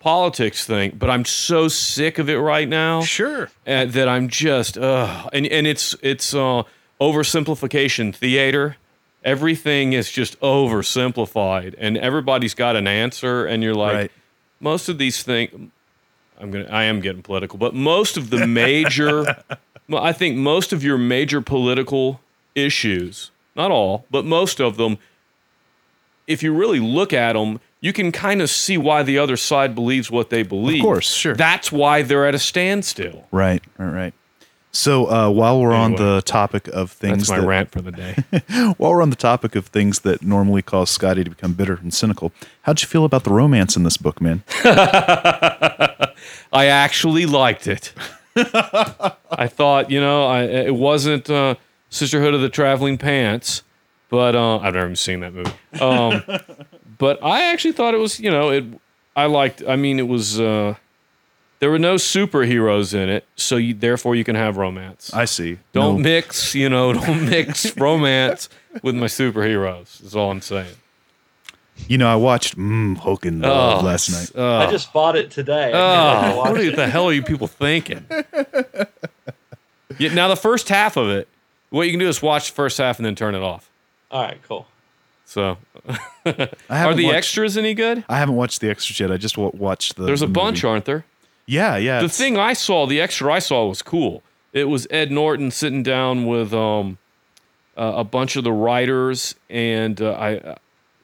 politics 0.00 0.64
thing, 0.64 0.94
but 0.98 1.10
I'm 1.10 1.24
so 1.24 1.68
sick 1.68 2.18
of 2.18 2.28
it 2.28 2.36
right 2.38 2.68
now. 2.68 3.02
Sure. 3.02 3.50
uh, 3.66 3.84
that 3.86 4.08
I'm 4.08 4.28
just 4.28 4.78
uh 4.78 5.28
and 5.32 5.44
and 5.46 5.66
it's 5.66 5.94
it's 6.02 6.34
uh 6.34 6.62
oversimplification 7.00 8.14
theater. 8.14 8.76
Everything 9.24 9.92
is 9.92 10.10
just 10.10 10.38
oversimplified 10.40 11.74
and 11.78 11.96
everybody's 11.98 12.54
got 12.54 12.76
an 12.76 12.86
answer 12.86 13.44
and 13.46 13.62
you're 13.62 13.74
like 13.74 13.94
Right. 13.94 14.12
most 14.60 14.88
of 14.88 14.98
these 14.98 15.22
things 15.22 15.70
I'm 16.40 16.50
going 16.52 16.66
to 16.66 16.72
I 16.72 16.84
am 16.84 17.00
getting 17.00 17.22
political, 17.22 17.58
but 17.58 17.74
most 17.74 18.16
of 18.16 18.30
the 18.30 18.46
major 18.46 19.24
well, 19.88 20.02
I 20.02 20.12
think 20.12 20.36
most 20.36 20.72
of 20.72 20.84
your 20.84 20.96
major 20.98 21.40
political 21.40 22.20
issues, 22.54 23.30
not 23.56 23.70
all, 23.70 24.06
but 24.10 24.24
most 24.24 24.60
of 24.60 24.76
them 24.76 24.98
if 26.26 26.42
you 26.42 26.54
really 26.54 26.78
look 26.80 27.12
at 27.12 27.32
them, 27.32 27.58
you 27.80 27.92
can 27.92 28.12
kind 28.12 28.42
of 28.42 28.50
see 28.50 28.76
why 28.76 29.02
the 29.02 29.18
other 29.18 29.36
side 29.36 29.74
believes 29.74 30.10
what 30.10 30.30
they 30.30 30.42
believe. 30.42 30.80
Of 30.80 30.84
course, 30.84 31.12
sure. 31.14 31.34
That's 31.34 31.72
why 31.72 32.02
they're 32.02 32.26
at 32.26 32.34
a 32.34 32.38
standstill. 32.38 33.26
Right. 33.32 33.62
Right. 33.78 33.92
Right. 33.92 34.14
So 34.70 35.10
uh, 35.10 35.30
while 35.30 35.60
we're 35.60 35.72
on 35.72 35.94
the 35.94 36.22
topic 36.24 36.68
of 36.68 36.92
things 36.92 37.28
That's 37.28 37.30
my 37.30 37.40
that, 37.40 37.46
rant 37.46 37.70
for 37.70 37.80
the 37.80 37.90
day. 37.90 38.16
while 38.76 38.92
we're 38.92 39.02
on 39.02 39.10
the 39.10 39.16
topic 39.16 39.56
of 39.56 39.66
things 39.66 40.00
that 40.00 40.22
normally 40.22 40.62
cause 40.62 40.90
Scotty 40.90 41.24
to 41.24 41.30
become 41.30 41.54
bitter 41.54 41.74
and 41.74 41.92
cynical, 41.92 42.32
how'd 42.62 42.80
you 42.82 42.86
feel 42.86 43.04
about 43.04 43.24
the 43.24 43.30
romance 43.30 43.76
in 43.76 43.84
this 43.84 43.96
book, 43.96 44.20
man? 44.20 44.42
I 44.64 46.14
actually 46.52 47.26
liked 47.26 47.66
it. 47.66 47.92
I 48.36 49.48
thought, 49.48 49.90
you 49.90 50.00
know, 50.00 50.26
I, 50.26 50.42
it 50.42 50.74
wasn't 50.74 51.30
uh, 51.30 51.54
Sisterhood 51.90 52.34
of 52.34 52.40
the 52.40 52.50
Traveling 52.50 52.98
Pants, 52.98 53.62
but 54.10 54.36
uh, 54.36 54.58
I've 54.58 54.74
never 54.74 54.86
even 54.86 54.96
seen 54.96 55.20
that 55.20 55.32
movie. 55.32 55.50
Um, 55.80 56.22
but 56.98 57.22
I 57.22 57.52
actually 57.52 57.72
thought 57.72 57.94
it 57.94 57.98
was, 57.98 58.20
you 58.20 58.30
know, 58.30 58.50
it. 58.50 58.64
I 59.16 59.26
liked. 59.26 59.62
I 59.66 59.76
mean, 59.76 59.98
it 59.98 60.06
was. 60.06 60.38
Uh, 60.38 60.74
there 61.60 61.70
were 61.70 61.78
no 61.78 61.94
superheroes 61.96 62.94
in 62.94 63.08
it, 63.08 63.24
so 63.36 63.56
you, 63.56 63.74
therefore 63.74 64.14
you 64.14 64.24
can 64.24 64.36
have 64.36 64.56
romance. 64.56 65.12
I 65.12 65.24
see. 65.24 65.58
don't 65.72 65.96
No- 65.96 66.02
mix, 66.02 66.54
you 66.54 66.68
know, 66.68 66.92
don't 66.92 67.28
mix 67.28 67.76
romance 67.76 68.48
with 68.82 68.94
my 68.94 69.06
superheroes. 69.06 70.02
Is 70.04 70.14
all 70.16 70.30
I'm 70.30 70.40
saying. 70.40 70.74
You 71.86 71.96
know, 71.96 72.08
I 72.08 72.16
watched 72.16 72.56
mm, 72.58 72.96
Hulk 72.96 73.24
and 73.24 73.40
Love 73.40 73.82
Oh, 73.82 73.86
last 73.86 74.10
night. 74.10 74.32
oh. 74.34 74.56
I 74.58 74.68
just 74.70 74.92
bought 74.92 75.14
it 75.16 75.30
today. 75.30 75.70
Oh, 75.72 76.36
what 76.38 76.60
it. 76.60 76.74
the 76.74 76.88
hell 76.88 77.06
are 77.06 77.12
you 77.12 77.22
people 77.22 77.46
thinking? 77.46 78.04
yeah, 79.98 80.12
now 80.14 80.28
the 80.28 80.36
first 80.36 80.68
half 80.68 80.96
of 80.96 81.08
it, 81.08 81.28
what 81.70 81.82
you 81.82 81.92
can 81.92 82.00
do 82.00 82.08
is 82.08 82.20
watch 82.22 82.48
the 82.50 82.54
first 82.54 82.78
half 82.78 82.98
and 82.98 83.06
then 83.06 83.14
turn 83.14 83.34
it 83.34 83.42
off. 83.42 83.70
All 84.10 84.22
right, 84.22 84.38
cool. 84.46 84.66
So, 85.24 85.58
I 86.24 86.48
are 86.70 86.94
the 86.94 87.04
watched- 87.04 87.16
extras 87.16 87.56
any 87.56 87.74
good? 87.74 88.04
I 88.08 88.18
haven't 88.18 88.36
watched 88.36 88.60
the 88.60 88.70
extras 88.70 88.98
yet. 88.98 89.12
I 89.12 89.16
just 89.16 89.36
wa- 89.36 89.50
watched 89.54 89.96
the. 89.96 90.04
There's 90.04 90.22
a 90.22 90.26
the 90.26 90.32
bunch, 90.32 90.62
movie. 90.64 90.72
aren't 90.72 90.84
there? 90.86 91.04
Yeah, 91.48 91.76
yeah. 91.76 92.02
The 92.02 92.08
thing 92.10 92.36
I 92.36 92.52
saw, 92.52 92.86
the 92.86 93.00
extra 93.00 93.32
I 93.32 93.38
saw 93.38 93.66
was 93.66 93.80
cool. 93.82 94.22
It 94.52 94.64
was 94.64 94.86
Ed 94.90 95.10
Norton 95.10 95.50
sitting 95.50 95.82
down 95.82 96.26
with 96.26 96.52
um, 96.52 96.98
uh, 97.76 97.94
a 97.96 98.04
bunch 98.04 98.36
of 98.36 98.44
the 98.44 98.52
writers 98.52 99.34
and 99.48 100.00
uh, 100.00 100.10
I, 100.12 100.36
uh, 100.36 100.54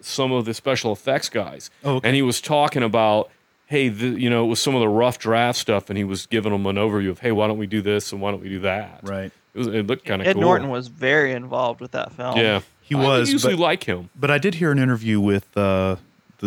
some 0.01 0.33
of 0.33 0.45
the 0.45 0.53
special 0.53 0.93
effects 0.93 1.29
guys. 1.31 1.71
Oh, 1.83 1.97
okay. 1.97 2.09
And 2.09 2.15
he 2.15 2.21
was 2.23 2.41
talking 2.43 2.83
about, 2.83 3.31
hey, 3.67 3.89
the, 3.89 4.09
you 4.09 4.29
know, 4.29 4.45
it 4.45 4.49
was 4.49 4.61
some 4.61 4.75
of 4.75 4.81
the 4.81 4.89
rough 4.89 5.19
draft 5.19 5.59
stuff, 5.59 5.89
and 5.89 5.97
he 5.97 6.05
was 6.05 6.27
giving 6.27 6.53
them 6.53 6.67
an 6.67 6.77
overview 6.77 7.09
of, 7.11 7.21
hey, 7.21 7.33
why 7.33 7.47
don't 7.47 7.59
we 7.59 7.67
do 7.67 7.81
this 7.81 8.13
and 8.13 8.21
why 8.21 8.31
don't 8.31 8.43
we 8.43 8.51
do 8.51 8.61
that? 8.61 9.01
Right. 9.03 9.33
It, 9.55 9.59
was, 9.59 9.67
it 9.69 9.87
looked 9.87 10.05
kind 10.05 10.21
of 10.21 10.29
Ed 10.29 10.35
cool. 10.35 10.43
Norton 10.43 10.69
was 10.69 10.89
very 10.89 11.33
involved 11.33 11.81
with 11.81 11.93
that 11.93 12.13
film. 12.13 12.37
Yeah, 12.37 12.61
He 12.83 12.95
I 12.95 12.99
was, 13.03 13.33
usually 13.33 13.55
but- 13.55 13.63
like 13.63 13.85
him. 13.85 14.11
But 14.15 14.31
I 14.31 14.37
did 14.39 14.57
hear 14.57 14.71
an 14.73 14.79
interview 14.79 15.21
with 15.21 15.57
uh, 15.57 15.97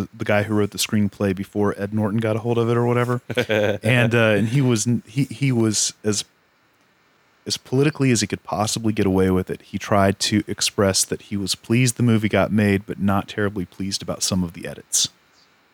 the 0.02 0.08
the 0.16 0.26
guy 0.26 0.44
who 0.44 0.54
wrote 0.54 0.72
the 0.72 0.78
screenplay 0.78 1.36
before 1.36 1.74
Ed 1.78 1.94
Norton 1.94 2.20
got 2.20 2.36
a 2.36 2.40
hold 2.40 2.58
of 2.58 2.70
it 2.70 2.78
or 2.78 2.86
whatever, 2.86 3.22
and 3.84 4.14
uh, 4.16 4.36
and 4.38 4.48
he 4.50 4.62
was 4.62 4.88
he 5.06 5.24
he 5.26 5.52
was 5.52 5.94
as 6.04 6.24
as 7.46 7.58
politically 7.58 8.12
as 8.12 8.22
he 8.22 8.28
could 8.28 8.44
possibly 8.44 8.92
get 8.94 9.06
away 9.06 9.30
with 9.32 9.50
it. 9.50 9.62
He 9.62 9.78
tried 9.78 10.20
to 10.20 10.44
express 10.48 11.06
that 11.06 11.24
he 11.24 11.38
was 11.38 11.56
pleased 11.56 11.96
the 11.98 12.04
movie 12.04 12.28
got 12.30 12.52
made, 12.52 12.86
but 12.86 13.00
not 13.00 13.28
terribly 13.30 13.64
pleased 13.66 14.02
about 14.02 14.22
some 14.22 14.44
of 14.44 14.54
the 14.54 14.68
edits. 14.68 15.10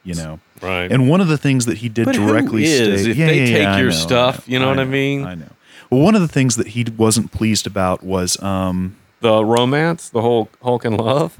You 0.05 0.15
know, 0.15 0.39
Right. 0.61 0.91
and 0.91 1.09
one 1.09 1.21
of 1.21 1.29
the 1.29 1.37
things 1.37 1.65
that 1.65 1.77
he 1.77 1.87
did 1.87 2.05
But 2.05 2.15
directly 2.15 2.65
is? 2.65 2.99
state, 3.03 3.11
If 3.11 3.17
they 3.17 3.45
take 3.45 3.65
I 3.67 3.79
your 3.79 3.89
know, 3.89 3.95
stuff, 3.95 4.43
you 4.49 4.59
know 4.59 4.67
what 4.67 4.77
I 4.79 4.83
mean? 4.83 5.23
I 5.25 5.35
know. 5.35 5.47
Well, 5.89 6.01
one 6.01 6.13
of 6.13 6.19
the 6.21 6.27
things 6.27 6.57
that 6.57 6.67
he 6.67 6.83
wasn't 6.97 7.31
pleased 7.31 7.65
about 7.65 8.03
was 8.03 8.37
um, 8.43 8.97
the 9.21 9.45
romance, 9.45 10.09
the 10.09 10.19
whole 10.21 10.49
Hulk 10.61 10.83
and 10.83 10.97
love. 10.97 11.37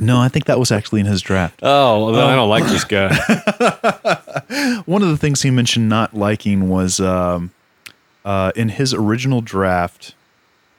No, 0.00 0.20
I 0.20 0.28
think 0.28 0.46
that 0.46 0.58
was 0.58 0.72
actually 0.72 1.00
in 1.00 1.06
his 1.06 1.20
draft. 1.20 1.60
Oh, 1.62 2.06
well, 2.06 2.14
then 2.14 2.24
I 2.24 2.34
don't 2.34 2.48
like 2.48 2.64
this 2.64 2.84
guy. 2.84 3.14
one 4.86 5.02
of 5.02 5.08
the 5.08 5.16
things 5.16 5.42
he 5.42 5.50
mentioned 5.50 5.88
not 5.88 6.14
liking 6.14 6.68
was 6.68 6.98
um, 7.00 7.52
uh, 8.24 8.52
in 8.56 8.70
his 8.70 8.94
original 8.94 9.40
draft. 9.40 10.14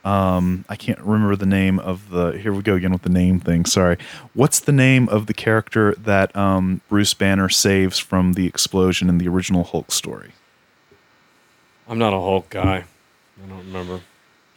Um, 0.04 0.66
I 0.68 0.76
can't 0.76 1.00
remember 1.00 1.36
the 1.36 1.46
name 1.46 1.80
of 1.80 2.10
the. 2.10 2.32
Here 2.32 2.52
we 2.52 2.62
go 2.62 2.76
again 2.76 2.92
with 2.92 3.04
the 3.04 3.10
name 3.10 3.40
thing. 3.40 3.66
Sorry. 3.66 3.98
What's 4.34 4.60
the 4.60 4.74
name 4.74 5.08
of 5.10 5.28
the 5.28 5.34
character 5.34 5.94
that 5.96 6.36
um, 6.36 6.82
Bruce 6.90 7.14
Banner 7.14 7.50
saves 7.50 8.00
from 8.00 8.34
the 8.34 8.46
explosion 8.46 9.08
in 9.10 9.18
the 9.18 9.28
original 9.28 9.64
Hulk 9.64 9.92
story? 9.92 10.32
I'm 11.88 12.00
not 12.00 12.14
a 12.14 12.20
Hulk 12.20 12.50
guy. 12.50 12.86
I 13.44 13.48
don't 13.48 13.60
remember. 13.60 14.02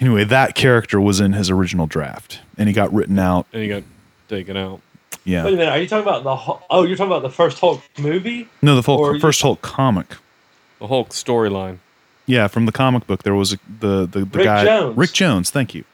Anyway, 0.00 0.24
that 0.24 0.54
character 0.54 1.00
was 1.00 1.20
in 1.20 1.32
his 1.32 1.48
original 1.48 1.86
draft, 1.86 2.40
and 2.58 2.68
he 2.68 2.74
got 2.74 2.92
written 2.92 3.18
out. 3.18 3.46
And 3.52 3.62
he 3.62 3.68
got 3.68 3.82
taken 4.28 4.56
out. 4.56 4.80
Yeah. 5.24 5.44
Wait 5.44 5.54
a 5.54 5.56
minute. 5.56 5.70
Are 5.72 5.78
you 5.78 5.88
talking 5.88 6.06
about 6.08 6.22
the? 6.24 6.36
Hu- 6.36 6.58
Oh, 6.70 6.84
you're 6.84 6.96
talking 6.96 7.10
about 7.12 7.22
the 7.22 7.30
first 7.30 7.58
Hulk 7.58 7.82
movie? 7.98 8.48
No, 8.62 8.76
the 8.76 8.82
Hulk, 8.82 9.20
first 9.20 9.42
Hulk 9.42 9.60
comic. 9.62 10.16
The 10.78 10.86
Hulk 10.86 11.10
storyline. 11.10 11.78
Yeah, 12.26 12.48
from 12.48 12.66
the 12.66 12.72
comic 12.72 13.06
book, 13.06 13.22
there 13.22 13.34
was 13.34 13.52
a, 13.54 13.58
the 13.80 14.06
the, 14.06 14.20
the 14.20 14.24
Rick 14.38 14.44
guy 14.44 14.64
Jones. 14.64 14.96
Rick 14.96 15.12
Jones. 15.12 15.50
Thank 15.50 15.74
you. 15.74 15.84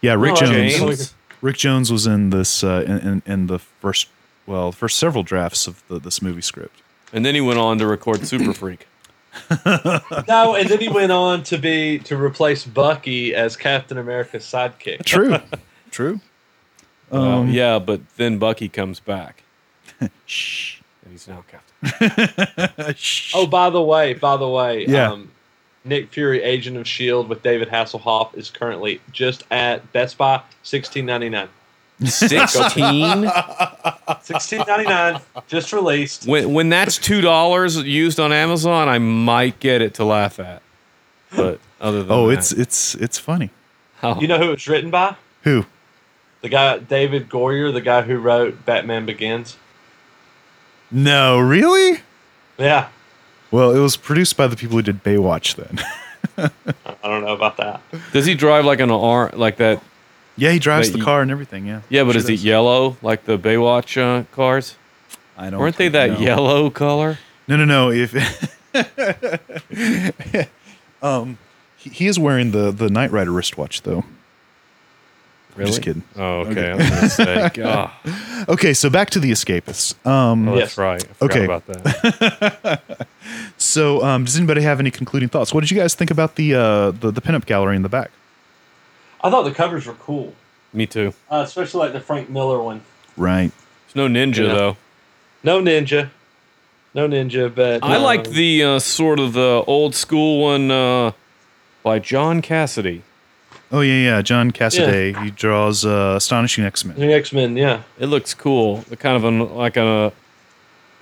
Yeah, 0.00 0.14
Rick 0.14 0.32
Oh, 0.32 0.36
Jones. 0.46 0.76
James? 0.78 1.14
Rick 1.40 1.56
Jones 1.56 1.90
was 1.92 2.06
in 2.06 2.30
this 2.30 2.62
uh, 2.64 2.84
in, 2.86 2.98
in 2.98 3.22
in 3.26 3.46
the 3.46 3.58
first 3.58 4.08
well 4.46 4.70
the 4.70 4.76
first 4.76 4.98
several 4.98 5.22
drafts 5.22 5.66
of 5.66 5.82
the, 5.88 5.98
this 5.98 6.20
movie 6.22 6.40
script. 6.42 6.80
And 7.12 7.24
then 7.26 7.34
he 7.34 7.40
went 7.40 7.58
on 7.58 7.78
to 7.78 7.86
record 7.86 8.26
Super 8.26 8.52
Freak. 8.54 8.86
No, 10.28 10.54
and 10.56 10.68
then 10.68 10.78
he 10.80 10.88
went 10.88 11.12
on 11.12 11.42
to 11.44 11.58
be 11.58 11.98
to 12.00 12.16
replace 12.16 12.64
Bucky 12.64 13.34
as 13.34 13.56
Captain 13.56 13.96
America's 13.98 14.44
sidekick. 14.44 15.04
True, 15.04 15.38
true. 15.90 16.20
Um, 17.12 17.48
yeah, 17.50 17.78
but 17.78 18.00
then 18.16 18.38
Bucky 18.38 18.68
comes 18.68 18.98
back. 19.00 19.42
Shh. 20.26 20.80
And 21.04 21.12
he's 21.12 21.28
now 21.28 21.44
Captain. 21.46 22.94
Oh, 23.34 23.46
by 23.46 23.70
the 23.70 23.82
way, 23.82 24.14
by 24.14 24.36
the 24.36 24.48
way, 24.48 24.86
Yeah. 24.86 25.10
um, 25.12 25.30
Nick 25.84 26.10
Fury, 26.12 26.42
Agent 26.42 26.76
of 26.76 26.86
Shield 26.86 27.28
with 27.28 27.42
David 27.42 27.68
Hasselhoff 27.68 28.36
is 28.36 28.50
currently 28.50 29.00
just 29.10 29.42
at 29.50 29.92
Best 29.92 30.16
Buy, 30.16 30.40
sixteen 30.62 31.06
ninety 31.06 31.28
nine. 31.28 31.48
16? 32.04 32.46
Sixteen 34.22 34.64
ninety 34.66 34.84
nine, 34.88 35.20
just 35.48 35.72
released. 35.72 36.26
when, 36.26 36.52
when 36.52 36.68
that's 36.68 36.98
$2 36.98 37.84
used 37.84 38.18
on 38.20 38.32
Amazon, 38.32 38.88
I 38.88 38.98
might 38.98 39.60
get 39.60 39.82
it 39.82 39.94
to 39.94 40.04
laugh 40.04 40.38
at. 40.40 40.62
But 41.34 41.60
other 41.80 42.02
than 42.02 42.12
Oh, 42.12 42.28
that, 42.28 42.38
it's 42.38 42.52
it's 42.52 42.94
it's 42.96 43.18
funny. 43.18 43.50
oh, 44.02 44.20
You 44.20 44.28
know 44.28 44.38
who 44.38 44.50
it's 44.52 44.66
written 44.68 44.90
by? 44.90 45.16
Who? 45.42 45.64
The 46.42 46.48
guy 46.48 46.78
David 46.78 47.28
Goyer, 47.28 47.72
the 47.72 47.80
guy 47.80 48.02
who 48.02 48.18
wrote 48.18 48.64
Batman 48.66 49.06
Begins. 49.06 49.56
No, 50.90 51.38
really? 51.38 52.00
Yeah, 52.58 52.88
Well, 53.50 53.74
it 53.74 53.80
was 53.80 53.96
produced 53.96 54.36
by 54.36 54.46
the 54.46 54.56
people 54.56 54.76
who 54.76 54.82
did 54.82 55.02
Baywatch 55.02 55.56
then. 55.56 55.80
I 57.02 57.08
don't 57.08 57.24
know 57.24 57.32
about 57.32 57.56
that. 57.56 57.80
Does 58.12 58.26
he 58.26 58.34
drive 58.34 58.64
like 58.64 58.80
an 58.80 58.90
R 58.90 59.30
like 59.34 59.56
that? 59.56 59.82
yeah, 60.36 60.52
he 60.52 60.58
drives 60.58 60.92
the 60.92 61.00
car 61.00 61.22
and 61.22 61.30
everything. 61.30 61.66
Yeah. 61.66 61.80
Yeah, 61.88 62.04
but 62.04 62.12
Sure 62.12 62.20
is 62.20 62.28
it 62.28 62.40
yellow 62.40 62.96
like 63.02 63.24
the 63.24 63.38
Baywatch 63.38 64.00
uh, 64.00 64.24
cars? 64.32 64.76
I 65.36 65.44
don't. 65.44 65.52
Know. 65.52 65.58
Weren't 65.60 65.76
they 65.76 65.88
that 65.88 66.10
no. 66.10 66.18
yellow 66.18 66.70
color? 66.70 67.18
No, 67.48 67.56
no, 67.56 67.64
no. 67.64 67.90
If 67.90 68.14
um, 71.02 71.38
he, 71.76 71.90
he 71.90 72.06
is 72.06 72.18
wearing 72.18 72.52
the 72.52 72.70
the 72.70 72.90
Knight 72.90 73.10
Rider 73.10 73.32
wristwatch 73.32 73.82
though. 73.82 74.04
Really? 75.56 75.70
Just 75.70 75.82
kidding. 75.82 76.02
Oh, 76.16 76.40
okay. 76.46 76.70
I 76.70 76.76
was 76.76 77.12
say, 77.12 77.50
God. 77.54 77.90
Okay, 78.48 78.72
so 78.72 78.88
back 78.88 79.10
to 79.10 79.20
the 79.20 79.30
Escapists. 79.30 79.94
Um, 80.06 80.48
Oh, 80.48 80.54
Yes. 80.56 80.68
that's 80.74 80.78
right. 80.78 81.04
I 81.04 81.12
forgot 81.12 81.36
Okay. 81.36 81.44
about 81.44 81.66
that. 81.66 83.06
so 83.58 84.02
um, 84.02 84.24
does 84.24 84.36
anybody 84.36 84.62
have 84.62 84.80
any 84.80 84.90
concluding 84.90 85.28
thoughts? 85.28 85.52
What 85.52 85.60
did 85.60 85.70
you 85.70 85.76
guys 85.76 85.94
think 85.94 86.10
about 86.10 86.36
the 86.36 86.54
uh, 86.54 86.90
the 86.92 87.10
the 87.10 87.20
pinup 87.20 87.44
gallery 87.46 87.76
in 87.76 87.82
the 87.82 87.88
back? 87.88 88.10
I 89.22 89.30
thought 89.30 89.42
the 89.42 89.52
covers 89.52 89.86
were 89.86 89.94
cool, 89.94 90.34
Me 90.72 90.86
too. 90.86 91.14
uh, 91.30 91.42
especially 91.46 91.80
like 91.80 91.92
the 91.92 92.00
Frank 92.00 92.28
Miller 92.30 92.60
one. 92.62 92.80
Right. 93.16 93.52
There's 93.86 93.94
no 93.96 94.08
ninja 94.08 94.46
Yeah. 94.48 94.54
though. 94.54 94.76
No 95.44 95.60
ninja, 95.60 96.10
no 96.94 97.06
ninja, 97.08 97.54
but 97.54 97.84
I 97.84 97.96
uh, 97.96 98.00
like 98.00 98.30
the 98.30 98.62
uh, 98.64 98.78
sort 98.78 99.20
of 99.20 99.32
the 99.34 99.62
old 99.66 99.94
school 99.94 100.40
one 100.42 100.70
uh, 100.70 101.12
by 101.82 101.98
John 101.98 102.40
Cassaday. 102.42 103.02
Oh 103.74 103.80
yeah, 103.80 103.94
yeah. 104.16 104.22
John 104.22 104.50
Cassaday. 104.50 105.16
He 105.24 105.30
draws 105.30 105.84
uh, 105.84 106.14
astonishing 106.16 106.64
X 106.64 106.84
Men. 106.84 106.98
the 106.98 107.12
X 107.12 107.32
Men. 107.32 107.56
Yeah, 107.56 107.82
It 107.98 108.06
looks 108.06 108.34
cool. 108.34 108.78
The 108.88 108.96
kind 108.96 109.16
of 109.16 109.24
an, 109.24 109.54
like 109.56 109.76
a 109.76 110.12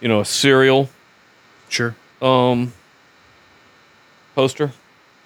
you 0.01 0.09
know 0.09 0.21
a 0.21 0.25
serial 0.25 0.89
Sure. 1.69 1.95
um 2.23 2.73
poster. 4.35 4.71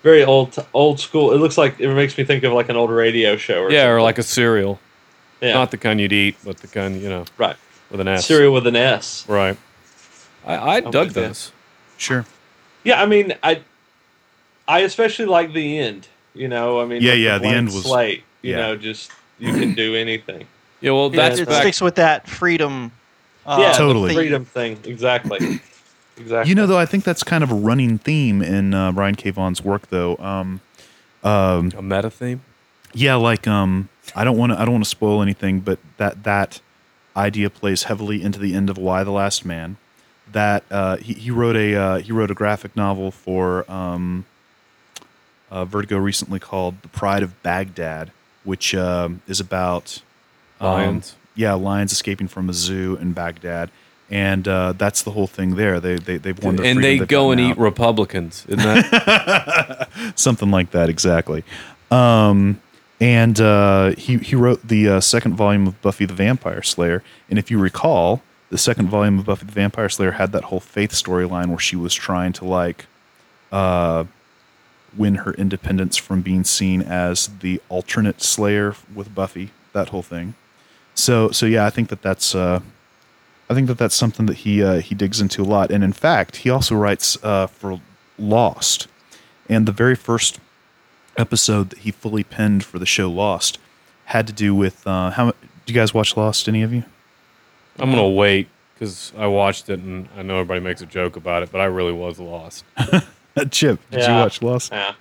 very 0.02 0.24
old, 0.24 0.57
old 0.72 1.00
school. 1.00 1.33
It 1.33 1.38
looks 1.38 1.57
like 1.59 1.78
it 1.80 1.92
makes 1.94 2.16
me 2.18 2.24
think 2.24 2.44
of 2.44 2.52
like 2.52 2.68
an 2.68 2.76
old 2.76 2.90
radio 2.90 3.37
show 3.37 3.62
or 3.62 3.70
Yeah, 3.70 3.88
or 3.88 4.00
like 4.02 4.18
a 4.18 4.22
cereal. 4.22 4.80
yeah, 5.40 5.52
Not 5.54 5.70
the 5.70 5.76
kind 5.78 6.00
you'd 6.00 6.12
eat, 6.12 6.37
but 6.44 6.59
the 6.59 6.66
kind 6.68 7.00
you 7.00 7.09
know 7.09 7.24
right 7.38 7.57
with 7.90 8.00
an 8.00 8.09
S. 8.09 8.26
cereal 8.26 8.52
with 8.52 8.66
an 8.66 8.76
S. 8.76 9.24
Right. 9.28 9.57
I, 10.46 10.76
I 10.76 10.80
dug 10.80 10.94
like 10.94 11.09
that. 11.12 11.20
those. 11.28 11.52
Sure. 11.96 12.24
Yeah, 12.83 13.00
I 13.02 13.07
mean, 13.07 13.35
I, 13.42 13.62
I 14.68 14.80
especially 14.80 15.24
like 15.26 15.52
the 15.54 15.78
end. 15.78 16.09
You 16.35 16.49
know, 16.49 16.81
I 16.81 16.85
mean, 16.85 17.01
Yeah, 17.03 17.12
like 17.12 17.20
yeah, 17.20 17.35
the 17.35 17.40
blank 17.40 17.57
end 17.57 17.66
was- 17.68 17.83
slate. 17.85 18.23
You 18.42 18.51
yeah. 18.53 18.57
know, 18.59 18.77
just 18.77 19.11
you 19.38 19.53
can 19.53 19.75
do 19.75 19.94
anything. 19.94 20.47
Yeah, 20.81 20.90
well, 20.92 21.14
Yeah, 21.14 21.29
it 21.29 21.49
back. 21.49 21.62
sticks 21.62 21.81
with 21.81 21.94
that 21.94 22.29
freedom. 22.29 22.92
Uh, 23.47 23.57
yeah, 23.61 23.73
Totally. 23.73 24.09
the 24.09 24.14
freedom 24.14 24.44
thing. 24.44 24.79
Exactly. 24.85 25.61
exactly. 26.18 26.49
You 26.49 26.55
know, 26.55 26.66
though, 26.66 26.79
I 26.79 26.87
think 26.87 27.05
that's 27.05 27.23
kind 27.23 27.42
of 27.44 27.51
a 27.51 27.55
running 27.55 27.99
theme 27.99 28.42
in 28.42 28.75
uh, 28.75 28.92
Brian 28.92 29.14
K. 29.14 29.31
Vaughan's 29.31 29.62
work, 29.62 29.88
though. 29.88 30.16
Um, 30.18 30.61
um, 31.23 31.73
a 31.77 31.83
meta 31.83 32.11
theme. 32.11 32.42
yeah, 32.92 33.14
like 33.14 33.47
um, 33.49 33.88
I 34.14 34.25
don't 34.25 34.37
want 34.37 34.53
to, 34.53 34.61
I 34.61 34.64
don't 34.64 34.73
want 34.75 34.85
to 34.85 34.90
spoil 34.90 35.23
anything, 35.23 35.61
but 35.61 35.79
that 35.97 36.25
that 36.25 36.61
idea 37.16 37.49
plays 37.49 37.85
heavily 37.85 38.23
into 38.23 38.38
the 38.38 38.55
end 38.55 38.68
of 38.68 38.77
Y 38.77 39.03
the 39.05 39.11
Last 39.11 39.44
Man. 39.44 39.77
That 40.33 40.64
uh, 40.70 40.97
he, 40.99 41.14
he 41.14 41.31
wrote 41.31 41.57
a 41.57 41.75
uh, 41.75 41.99
he 41.99 42.12
wrote 42.12 42.31
a 42.31 42.35
graphic 42.35 42.77
novel 42.77 43.11
for 43.11 43.70
um, 43.70 44.25
uh, 45.55 45.64
Vertigo 45.64 45.97
recently 45.99 46.40
called 46.40 46.83
The 46.83 46.88
Pride 46.88 47.23
of 47.23 47.40
Baghdad, 47.45 48.11
which 48.43 48.75
um, 48.75 49.23
is 49.29 49.38
about 49.38 50.03
um, 50.61 50.73
Lions. 50.73 51.14
yeah, 51.37 51.55
lions 51.55 51.93
escaping 51.93 52.27
from 52.27 52.51
a 52.51 52.53
zoo 52.53 52.97
in 53.01 53.12
Baghdad, 53.12 53.71
and 54.11 54.49
uh, 54.49 54.73
that's 54.73 55.03
the 55.05 55.12
whole 55.12 55.29
thing 55.29 55.55
there. 55.55 55.79
They 55.79 55.95
they 55.97 56.17
they've 56.19 56.43
won 56.43 56.57
their 56.57 56.67
and 56.67 56.79
they 56.79 56.83
freedom, 56.83 56.99
they've 56.99 57.09
go 57.09 57.31
and 57.31 57.38
gotten 57.40 57.53
eat. 57.53 57.59
Republicans. 57.62 58.45
Isn't 58.49 58.59
that? 58.64 59.88
something 60.17 60.51
like 60.51 60.73
that 60.73 60.88
exactly. 60.88 61.45
Um, 61.90 62.61
and 63.01 63.40
uh, 63.40 63.90
he 63.97 64.19
he 64.19 64.35
wrote 64.35 64.67
the 64.67 64.88
uh, 64.88 65.01
second 65.01 65.35
volume 65.35 65.69
of 65.69 65.81
Buffy 65.83 66.05
the 66.05 66.14
Vampire 66.14 66.62
Slayer, 66.62 67.05
and 67.31 67.38
if 67.38 67.49
you 67.49 67.59
recall, 67.61 68.23
the 68.51 68.59
second 68.59 68.88
volume 68.88 69.21
of 69.21 69.27
Buffy 69.27 69.47
the 69.47 69.53
Vampire 69.53 69.88
Slayer 69.88 70.12
had 70.12 70.33
that 70.33 70.45
whole 70.45 70.61
faith 70.61 70.90
storyline 70.90 71.47
where 71.49 71.61
she 71.61 71.77
was 71.77 71.95
trying 71.95 72.33
to 72.35 72.45
like 72.45 72.87
uh, 73.53 74.05
win 74.96 75.16
her 75.16 75.33
independence 75.35 75.96
from 75.96 76.22
being 76.22 76.44
seen 76.44 76.83
as 76.83 77.28
the 77.40 77.61
alternate 77.68 78.22
Slayer 78.22 78.74
with 78.94 79.14
Buffy. 79.14 79.50
That 79.72 79.88
whole 79.88 80.02
thing. 80.02 80.35
So 80.94 81.30
so 81.30 81.46
yeah, 81.46 81.66
I 81.66 81.70
think 81.70 81.88
that 81.88 82.02
that's 82.02 82.35
uh, 82.35 82.61
I 83.50 83.54
think 83.54 83.66
that 83.66 83.78
that's 83.78 83.94
something 83.94 84.26
that 84.26 84.38
he 84.38 84.62
uh, 84.62 84.80
he 84.80 84.94
digs 84.94 85.20
into 85.20 85.42
a 85.42 85.44
lot, 85.44 85.70
and 85.70 85.83
in 85.83 85.92
fact, 85.92 86.37
he 86.37 86.50
also 86.50 86.74
writes 86.74 87.18
uh, 87.22 87.46
for 87.48 87.80
Lost, 88.18 88.87
and 89.48 89.66
the 89.66 89.72
very 89.72 89.96
first 89.96 90.38
episode 91.16 91.70
that 91.70 91.80
he 91.80 91.90
fully 91.90 92.24
penned 92.24 92.64
for 92.64 92.78
the 92.78 92.87
show 92.87 93.11
Lost 93.11 93.59
had 94.07 94.26
to 94.28 94.33
do 94.33 94.54
with 94.54 94.87
uh, 94.87 95.11
how. 95.11 95.30
Do 95.33 95.72
you 95.72 95.74
guys 95.74 95.92
watch 95.92 96.16
Lost? 96.16 96.48
Any 96.48 96.62
of 96.62 96.72
you? 96.72 96.85
I'm 97.78 97.90
gonna 97.90 98.09
wait 98.09 98.48
because 98.74 99.12
I 99.16 99.26
watched 99.26 99.68
it 99.68 99.80
and 99.80 100.09
I 100.16 100.22
know 100.22 100.35
everybody 100.35 100.61
makes 100.61 100.80
a 100.80 100.87
joke 100.87 101.16
about 101.16 101.42
it, 101.42 101.50
but 101.50 101.61
I 101.61 101.64
really 101.64 101.92
was 101.92 102.18
lost. 102.18 102.64
Chip, 103.51 103.81
did 103.90 104.07
you 104.07 104.12
watch 104.12 104.42
Lost? 104.42 104.73
Yeah. 104.73 104.94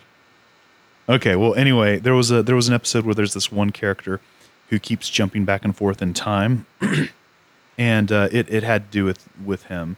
Okay, 1.10 1.36
well, 1.36 1.54
anyway, 1.56 2.00
there 2.00 2.14
was 2.14 2.32
a 2.32 2.42
there 2.42 2.56
was 2.56 2.68
an 2.68 2.74
episode 2.74 3.06
where 3.06 3.16
there's 3.16 3.34
this 3.34 3.52
one 3.52 3.72
character 3.72 4.22
who 4.70 4.80
keeps 4.80 5.10
jumping 5.10 5.46
back 5.46 5.66
and 5.66 5.76
forth 5.76 6.02
in 6.02 6.14
time, 6.14 6.66
and 7.78 8.12
uh, 8.12 8.30
it 8.32 8.50
it 8.50 8.64
had 8.64 8.86
to 8.86 8.92
do 8.92 9.06
with 9.06 9.28
with 9.44 9.64
him. 9.64 9.98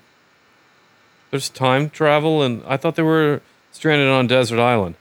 There's 1.31 1.49
time 1.49 1.89
travel, 1.89 2.41
and 2.41 2.63
I 2.65 2.77
thought 2.77 2.95
they 2.95 3.03
were 3.03 3.41
stranded 3.71 4.07
on 4.07 4.27
desert 4.27 4.59
island. 4.59 4.95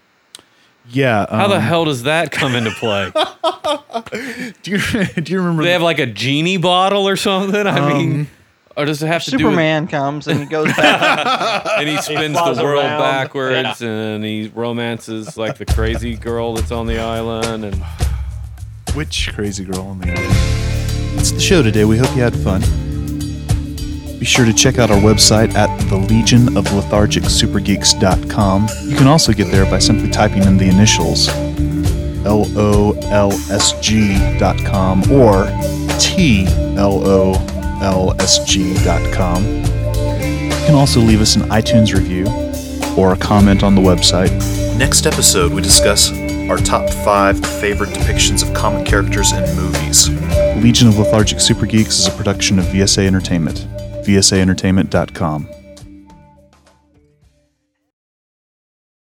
Yeah. 0.89 1.27
How 1.31 1.49
the 1.49 1.57
um, 1.57 1.63
hell 1.63 1.85
does 1.87 2.03
that 2.03 2.31
come 2.31 2.55
into 2.55 2.71
play? 2.73 3.11
do 4.63 4.71
you 4.71 4.79
do 5.23 5.33
you 5.33 5.39
remember? 5.39 5.63
Do 5.63 5.65
they 5.65 5.71
the- 5.71 5.73
have 5.73 5.83
like 5.83 5.99
a 5.99 6.07
genie 6.07 6.59
bottle 6.59 7.09
or 7.09 7.17
something? 7.17 7.67
I 7.67 7.93
mean, 7.93 8.29
or 8.77 8.85
does 8.85 9.03
it 9.03 9.07
have 9.07 9.23
to 9.25 9.31
do 9.31 9.37
with 9.37 9.53
Superman 9.53 9.87
comes 9.87 10.27
and 10.27 10.41
he 10.41 10.47
goes 10.47 10.75
back. 10.75 11.67
and 11.79 11.89
he 11.89 11.97
spins 11.99 12.37
flies 12.39 12.57
the 12.57 12.65
world 12.65 12.85
around. 12.85 13.01
backwards 13.01 13.83
and 13.83 14.25
he 14.25 14.51
romances 14.55 15.37
like 15.37 15.59
the 15.59 15.67
crazy 15.67 16.17
girl 16.17 16.55
that's 16.55 16.73
on 16.73 16.87
the 16.87 16.99
island 16.99 17.65
and 17.65 17.83
Which 18.95 19.31
crazy 19.35 19.65
girl 19.65 19.83
on 19.83 20.01
the 20.01 20.11
island? 20.11 21.19
It's 21.19 21.31
the 21.31 21.41
show 21.41 21.63
today. 21.63 21.85
We 21.85 21.99
hope 21.99 22.15
you 22.17 22.23
had 22.23 22.37
fun. 22.37 22.61
Be 24.19 24.25
sure 24.25 24.45
to 24.45 24.53
check 24.53 24.79
out 24.79 24.91
our 24.91 24.99
website 24.99 25.55
at 25.55 25.69
the 25.89 25.97
Legion 25.97 26.57
of 26.57 26.73
Lethargic 26.73 27.25
Supergeeks.com. 27.25 28.69
You 28.85 28.97
can 28.97 29.07
also 29.07 29.33
get 29.33 29.51
there 29.51 29.65
by 29.67 29.79
simply 29.79 30.11
typing 30.11 30.45
in 30.45 30.57
the 30.57 30.69
initials 30.69 31.29
L 32.27 32.47
O 32.57 32.93
L 33.11 33.33
S 33.51 33.79
G.com 33.81 35.13
or 35.13 35.47
T 35.99 36.47
L 36.77 37.07
O 37.07 37.54
L 37.85 38.21
S 38.21 38.45
G.com. 38.45 39.45
You 39.45 40.67
can 40.67 40.75
also 40.75 40.99
leave 41.01 41.21
us 41.21 41.37
an 41.37 41.43
iTunes 41.43 41.93
review 41.95 42.27
or 42.97 43.13
a 43.13 43.17
comment 43.17 43.63
on 43.63 43.75
the 43.75 43.83
website. 43.83 44.33
Next 44.79 45.07
episode, 45.07 45.53
we 45.53 45.61
discuss 45.61 46.11
our 46.49 46.57
top 46.57 46.89
five 46.91 47.39
favorite 47.61 47.91
depictions 47.91 48.47
of 48.47 48.55
comic 48.55 48.87
characters 48.87 49.33
in 49.33 49.45
movies. 49.55 50.09
Legion 50.63 50.89
of 50.89 50.99
Lethargic 50.99 51.41
Super 51.41 51.67
Geeks 51.67 51.99
is 51.99 52.07
a 52.07 52.11
production 52.13 52.59
of 52.59 52.65
VSA 52.67 53.07
Entertainment. 53.07 53.67
VSAEntertainment.com. 54.05 55.64